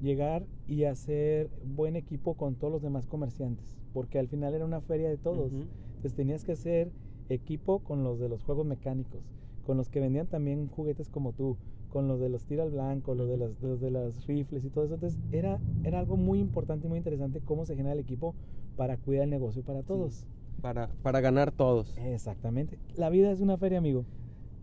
llegar 0.00 0.46
y 0.66 0.84
hacer 0.84 1.50
buen 1.62 1.94
equipo 1.94 2.38
con 2.38 2.54
todos 2.54 2.72
los 2.72 2.80
demás 2.80 3.06
comerciantes, 3.06 3.76
porque 3.92 4.18
al 4.18 4.28
final 4.28 4.54
era 4.54 4.64
una 4.64 4.80
feria 4.80 5.10
de 5.10 5.18
todos. 5.18 5.52
Entonces 5.52 6.14
tenías 6.14 6.42
que 6.42 6.52
hacer 6.52 6.90
equipo 7.28 7.80
con 7.80 8.04
los 8.04 8.18
de 8.18 8.30
los 8.30 8.42
juegos 8.44 8.64
mecánicos, 8.64 9.20
con 9.66 9.76
los 9.76 9.90
que 9.90 10.00
vendían 10.00 10.26
también 10.26 10.68
juguetes 10.68 11.10
como 11.10 11.34
tú, 11.34 11.58
con 11.88 12.08
los 12.08 12.20
de 12.20 12.28
los 12.28 12.44
tiro 12.44 12.62
al 12.62 12.70
blanco, 12.70 13.14
los 13.14 13.28
de 13.28 13.36
las, 13.36 13.60
los 13.60 13.80
de 13.80 13.90
las 13.90 14.26
rifles 14.26 14.64
y 14.64 14.70
todo 14.70 14.84
eso. 14.84 14.94
Entonces 14.94 15.18
era, 15.32 15.60
era 15.84 15.98
algo 15.98 16.16
muy 16.16 16.38
importante 16.38 16.86
y 16.86 16.88
muy 16.88 16.98
interesante 16.98 17.40
cómo 17.44 17.64
se 17.64 17.76
genera 17.76 17.94
el 17.94 18.00
equipo 18.00 18.34
para 18.76 18.96
cuidar 18.96 19.24
el 19.24 19.30
negocio 19.30 19.62
para 19.62 19.82
todos. 19.82 20.26
Para, 20.60 20.88
para 21.02 21.20
ganar 21.20 21.52
todos. 21.52 21.96
Exactamente. 21.98 22.78
La 22.96 23.10
vida 23.10 23.30
es 23.30 23.40
una 23.40 23.56
feria, 23.58 23.78
amigo. 23.78 24.04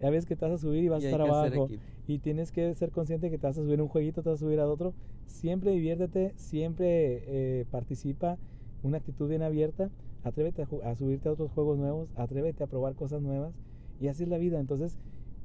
Ya 0.01 0.09
ves 0.09 0.25
que 0.25 0.35
te 0.35 0.45
vas 0.45 0.53
a 0.53 0.57
subir 0.57 0.83
y 0.83 0.89
vas 0.89 1.01
Y 1.01 1.07
a 1.07 1.09
estar 1.09 1.21
abajo. 1.21 1.67
Y 2.07 2.19
tienes 2.19 2.51
que 2.51 2.75
ser 2.75 2.91
consciente 2.91 3.31
que 3.31 3.37
te 3.37 3.47
vas 3.47 3.57
a 3.57 3.63
subir 3.63 3.79
a 3.79 3.83
un 3.83 3.89
jueguito, 3.89 4.21
te 4.21 4.29
vas 4.29 4.39
a 4.39 4.45
subir 4.45 4.59
a 4.59 4.67
otro. 4.67 4.93
Siempre 5.25 5.71
diviértete, 5.71 6.33
siempre 6.35 7.23
eh, 7.27 7.65
participa. 7.71 8.37
Una 8.83 8.97
actitud 8.97 9.27
bien 9.27 9.41
abierta. 9.41 9.89
Atrévete 10.23 10.63
a, 10.63 10.89
a 10.89 10.95
subirte 10.95 11.29
a 11.29 11.31
otros 11.31 11.51
juegos 11.51 11.77
nuevos. 11.79 12.09
Atrévete 12.15 12.63
a 12.63 12.67
probar 12.67 12.95
cosas 12.95 13.21
nuevas. 13.21 13.55
Y 13.99 14.07
así 14.07 14.23
es 14.23 14.29
la 14.29 14.37
vida. 14.37 14.59
Entonces 14.59 14.97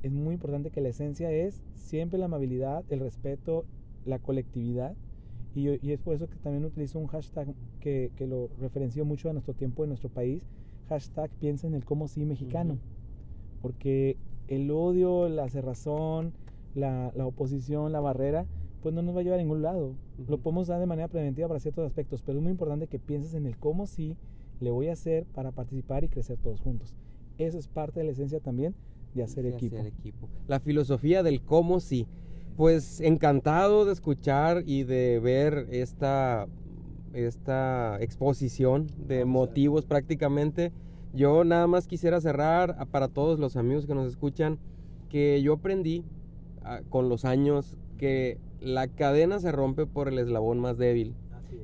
es 0.02 0.12
muy 0.12 0.34
importante 0.34 0.70
que 0.70 0.80
la 0.80 0.88
esencia 0.88 1.30
es 1.30 1.62
siempre 1.74 2.18
la 2.18 2.26
amabilidad, 2.26 2.84
el 2.90 3.00
respeto, 3.00 3.64
la 4.04 4.18
colectividad. 4.18 4.94
Y, 5.54 5.68
es 5.90 6.00
por 6.00 6.14
eso 6.14 6.28
que 6.28 6.36
también 6.36 6.64
utilizo 6.64 6.98
un 6.98 7.08
hashtag 7.08 7.48
que, 7.80 8.12
que 8.16 8.26
lo 8.26 8.48
referenció 8.60 9.04
mucho 9.04 9.28
a 9.28 9.32
nuestro 9.32 9.54
tiempo 9.54 9.82
en 9.82 9.90
nuestro 9.90 10.08
país. 10.08 10.46
hashtag 10.88 11.30
piensa 11.40 11.66
en 11.66 11.74
el 11.74 11.84
cómo 11.84 12.08
sí 12.08 12.24
mexicano. 12.24 12.78
Porque 13.60 14.16
el 14.48 14.70
odio, 14.70 15.28
la 15.28 15.48
cerrazón, 15.48 16.32
la, 16.74 17.12
la, 17.14 17.26
oposición, 17.26 17.92
la 17.92 18.00
barrera, 18.00 18.46
pues 18.82 18.94
no 18.94 19.02
nos 19.02 19.14
va 19.14 19.20
a 19.20 19.22
llevar 19.22 19.40
a 19.40 19.42
ningún 19.42 19.62
lado. 19.62 19.94
Lo 20.28 20.38
podemos 20.38 20.68
dar 20.68 20.80
de 20.80 20.86
manera 20.86 21.08
preventiva 21.08 21.48
para 21.48 21.60
ciertos 21.60 21.86
aspectos, 21.86 22.22
pero 22.22 22.38
es 22.38 22.42
muy 22.42 22.52
importante 22.52 22.86
que 22.86 22.98
pienses 22.98 23.34
en 23.34 23.46
el 23.46 23.58
cómo 23.58 23.86
sí 23.86 24.16
le 24.60 24.70
voy 24.70 24.88
a 24.88 24.92
hacer 24.92 25.26
para 25.26 25.50
participar 25.50 26.04
y 26.04 26.08
crecer 26.08 26.38
todos 26.38 26.60
juntos. 26.60 26.94
Eso 27.38 27.58
es 27.58 27.68
parte 27.68 28.00
de 28.00 28.06
la 28.06 28.12
esencia 28.12 28.40
también 28.40 28.74
de 29.14 29.22
hacer, 29.22 29.44
de 29.44 29.50
equipo. 29.50 29.76
hacer 29.76 29.86
equipo. 29.86 30.28
La 30.46 30.60
filosofía 30.60 31.22
del 31.22 31.42
cómo 31.42 31.80
sí. 31.80 32.06
Pues 32.56 33.00
encantado 33.00 33.84
de 33.84 33.92
escuchar 33.92 34.64
y 34.66 34.82
de 34.82 35.18
ver 35.20 35.66
esta, 35.70 36.46
esta 37.14 37.96
exposición 38.00 38.88
de 39.06 39.24
motivos 39.24 39.86
prácticamente. 39.86 40.72
Yo 41.14 41.44
nada 41.44 41.66
más 41.66 41.86
quisiera 41.86 42.20
cerrar 42.20 42.86
para 42.90 43.08
todos 43.08 43.38
los 43.38 43.56
amigos 43.56 43.86
que 43.86 43.94
nos 43.94 44.06
escuchan 44.06 44.58
que 45.08 45.42
yo 45.42 45.54
aprendí 45.54 46.04
ah, 46.62 46.80
con 46.88 47.08
los 47.08 47.24
años 47.24 47.76
que 47.98 48.38
la 48.60 48.88
cadena 48.88 49.40
se 49.40 49.52
rompe 49.52 49.86
por 49.86 50.08
el 50.08 50.18
eslabón 50.18 50.60
más 50.60 50.78
débil. 50.78 51.14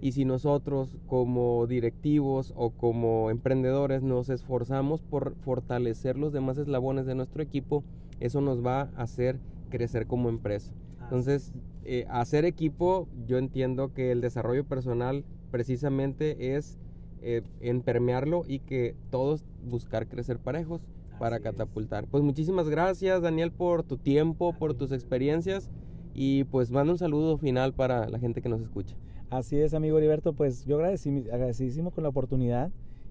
Y 0.00 0.12
si 0.12 0.24
nosotros 0.24 0.96
como 1.06 1.66
directivos 1.66 2.52
o 2.56 2.70
como 2.70 3.30
emprendedores 3.30 4.02
nos 4.02 4.28
esforzamos 4.28 5.02
por 5.02 5.34
fortalecer 5.36 6.16
los 6.16 6.32
demás 6.32 6.58
eslabones 6.58 7.06
de 7.06 7.14
nuestro 7.14 7.42
equipo, 7.42 7.84
eso 8.20 8.40
nos 8.40 8.64
va 8.64 8.82
a 8.96 9.02
hacer 9.02 9.38
crecer 9.70 10.06
como 10.06 10.28
empresa. 10.28 10.72
Entonces, 11.02 11.52
eh, 11.84 12.06
hacer 12.08 12.44
equipo, 12.44 13.08
yo 13.26 13.38
entiendo 13.38 13.94
que 13.94 14.10
el 14.10 14.20
desarrollo 14.20 14.64
personal 14.64 15.24
precisamente 15.50 16.56
es 16.56 16.78
eh, 17.22 17.42
en 17.60 17.80
permearlo 17.80 18.44
y 18.46 18.58
que 18.58 18.94
todos 19.10 19.44
buscar 19.64 20.08
crecer 20.08 20.38
parejos 20.38 20.82
para 21.18 21.40
catapultar. 21.40 22.06
Pues 22.06 22.22
muchísimas 22.22 22.68
gracias 22.68 23.22
Daniel 23.22 23.50
por 23.50 23.82
tu 23.82 23.96
tiempo, 23.96 24.52
por 24.52 24.74
tus 24.74 24.92
experiencias 24.92 25.70
y 26.14 26.44
pues 26.44 26.70
mando 26.70 26.92
un 26.92 26.98
saludo 26.98 27.38
final 27.38 27.72
para 27.72 28.08
la 28.08 28.18
gente 28.18 28.42
que 28.42 28.48
nos 28.48 28.60
escucha. 28.60 28.96
Así 29.28 29.58
es, 29.58 29.74
amigo 29.74 29.98
Heriberto, 29.98 30.34
pues 30.34 30.64
yo 30.66 30.76
agradecidísimo 30.78 31.90
con 31.90 32.04
la 32.04 32.10
oportunidad 32.10 32.70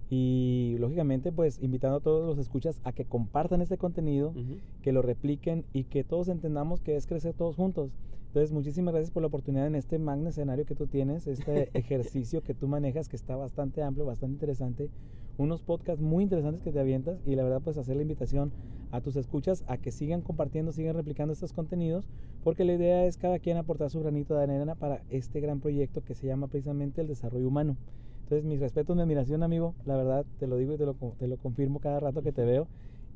y 0.10 0.78
lógicamente 0.80 1.34
pues 1.34 1.60
invitando 1.62 1.98
a 1.98 2.00
todos 2.00 2.26
los 2.26 2.38
escuchas 2.38 2.80
a 2.86 2.94
que 2.94 3.04
compartan 3.04 3.62
este 3.62 3.78
contenido, 3.78 4.34
que 4.82 4.94
lo 4.94 5.02
repliquen 5.02 5.66
y 5.74 5.84
que 5.84 6.06
todos 6.06 6.30
entendamos 6.30 6.80
que 6.80 6.96
es 6.96 7.06
crecer 7.06 7.34
todos 7.34 7.58
juntos. 7.58 7.92
Entonces, 8.36 8.52
muchísimas 8.52 8.94
gracias 8.94 9.12
por 9.12 9.22
la 9.22 9.28
oportunidad 9.28 9.66
en 9.66 9.76
este 9.76 9.98
magno 9.98 10.28
escenario 10.28 10.66
que 10.66 10.76
tú 10.76 10.88
tienes, 10.88 11.26
este 11.26 11.70
ejercicio 11.74 12.42
que 12.42 12.54
tú 12.54 12.68
manejas 12.68 13.08
que 13.08 13.16
está 13.16 13.38
bastante 13.38 13.82
amplio, 13.82 14.06
bastante 14.06 14.34
interesante, 14.34 14.90
unos 15.38 15.62
podcasts 15.62 16.04
muy 16.04 16.24
interesantes 16.26 16.62
que 16.62 16.74
te 16.74 16.82
avientas 16.82 17.18
y 17.26 17.38
la 17.38 17.44
verdad 17.44 17.62
pues 17.64 17.78
hacer 17.78 17.96
la 17.96 18.02
invitación 18.02 18.52
a 18.92 19.00
tus 19.00 19.16
escuchas 19.16 19.64
a 19.70 19.78
que 19.78 19.90
sigan 19.94 20.22
compartiendo, 20.22 20.74
sigan 20.74 20.98
replicando 20.98 21.32
estos 21.32 21.54
contenidos, 21.54 22.04
porque 22.44 22.66
la 22.66 22.74
idea 22.74 23.06
es 23.06 23.16
cada 23.16 23.40
quien 23.40 23.56
aportar 23.56 23.90
su 23.90 24.02
granito 24.02 24.36
de 24.36 24.44
arena 24.44 24.76
para 24.76 25.02
este 25.10 25.40
gran 25.40 25.62
proyecto 25.62 26.02
que 26.02 26.14
se 26.14 26.28
llama 26.28 26.48
precisamente 26.48 27.00
el 27.00 27.08
desarrollo 27.08 27.48
humano. 27.48 27.78
Entonces, 28.26 28.44
mis 28.44 28.60
respetos, 28.60 28.98
mi 28.98 29.02
admiración, 29.02 29.44
amigo. 29.44 29.76
La 29.86 29.96
verdad, 29.96 30.26
te 30.40 30.48
lo 30.48 30.58
digo 30.58 30.74
y 30.74 30.78
te 30.78 30.86
lo, 30.86 30.96
te 31.18 31.28
lo 31.30 31.38
confirmo 31.38 31.80
cada 31.80 32.02
rato 32.02 32.22
que 32.22 32.34
te 32.34 32.44
veo. 32.44 32.68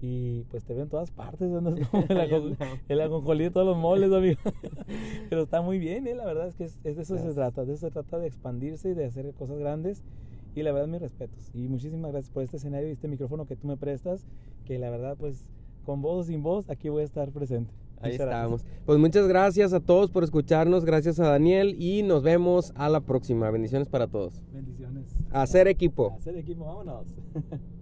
Y 0.02 0.44
pues 0.44 0.64
te 0.64 0.74
veo 0.74 0.84
en 0.84 0.90
todas 0.90 1.12
partes, 1.12 1.52
el, 2.88 3.02
aconjolí 3.02 3.44
de 3.44 3.52
todos 3.52 3.68
los 3.68 3.78
moles, 3.78 4.14
amigo. 4.14 4.40
Pero 5.30 5.44
está 5.44 5.62
muy 5.62 5.78
bien, 5.78 6.08
¿eh? 6.08 6.16
la 6.16 6.26
verdad 6.26 6.48
es 6.48 6.56
que 6.56 6.64
es, 6.64 6.82
de 6.82 7.02
eso 7.02 7.18
se 7.18 7.34
trata, 7.34 7.66
de 7.66 7.74
eso 7.74 7.88
se 7.88 7.92
trata 7.92 8.18
de 8.18 8.28
expandirse 8.28 8.92
y 8.92 8.94
de 8.94 9.06
hacer 9.06 9.34
cosas 9.34 9.58
grandes. 9.60 10.04
Y 10.56 10.64
la 10.64 10.72
verdad, 10.72 10.88
mis 10.88 11.02
respetos. 11.02 11.52
Y 11.54 11.68
muchísimas 11.68 12.12
gracias 12.12 12.32
por 12.32 12.44
este 12.44 12.58
escenario 12.58 12.88
y 12.88 12.92
este 12.92 13.08
micrófono 13.08 13.46
que 13.46 13.56
tú 13.56 13.68
me 13.68 13.78
prestas, 13.78 14.26
que 14.66 14.80
la 14.80 14.90
verdad, 14.90 15.18
pues 15.18 15.44
con 15.86 16.02
voz 16.02 16.20
o 16.20 16.24
sin 16.24 16.44
voz, 16.44 16.70
aquí 16.70 16.90
voy 16.90 17.02
a 17.02 17.06
estar 17.06 17.30
presente. 17.32 17.74
Ahí 18.02 18.14
estamos. 18.14 18.66
Pues 18.86 18.98
muchas 18.98 19.28
gracias 19.28 19.74
a 19.74 19.82
todos 19.82 20.10
por 20.10 20.24
escucharnos, 20.24 20.86
gracias 20.86 21.20
a 21.20 21.28
Daniel 21.28 21.76
y 21.78 22.04
nos 22.04 22.24
vemos 22.24 22.72
a 22.76 22.88
la 22.88 23.02
próxima. 23.02 23.52
Bendiciones 23.52 23.90
para 23.90 24.08
todos. 24.08 24.42
Bendiciones. 24.54 25.06
Hacer 25.32 25.68
equipo. 25.68 26.14
Hacer 26.18 26.38
equipo, 26.38 26.66
vámonos. 26.66 27.08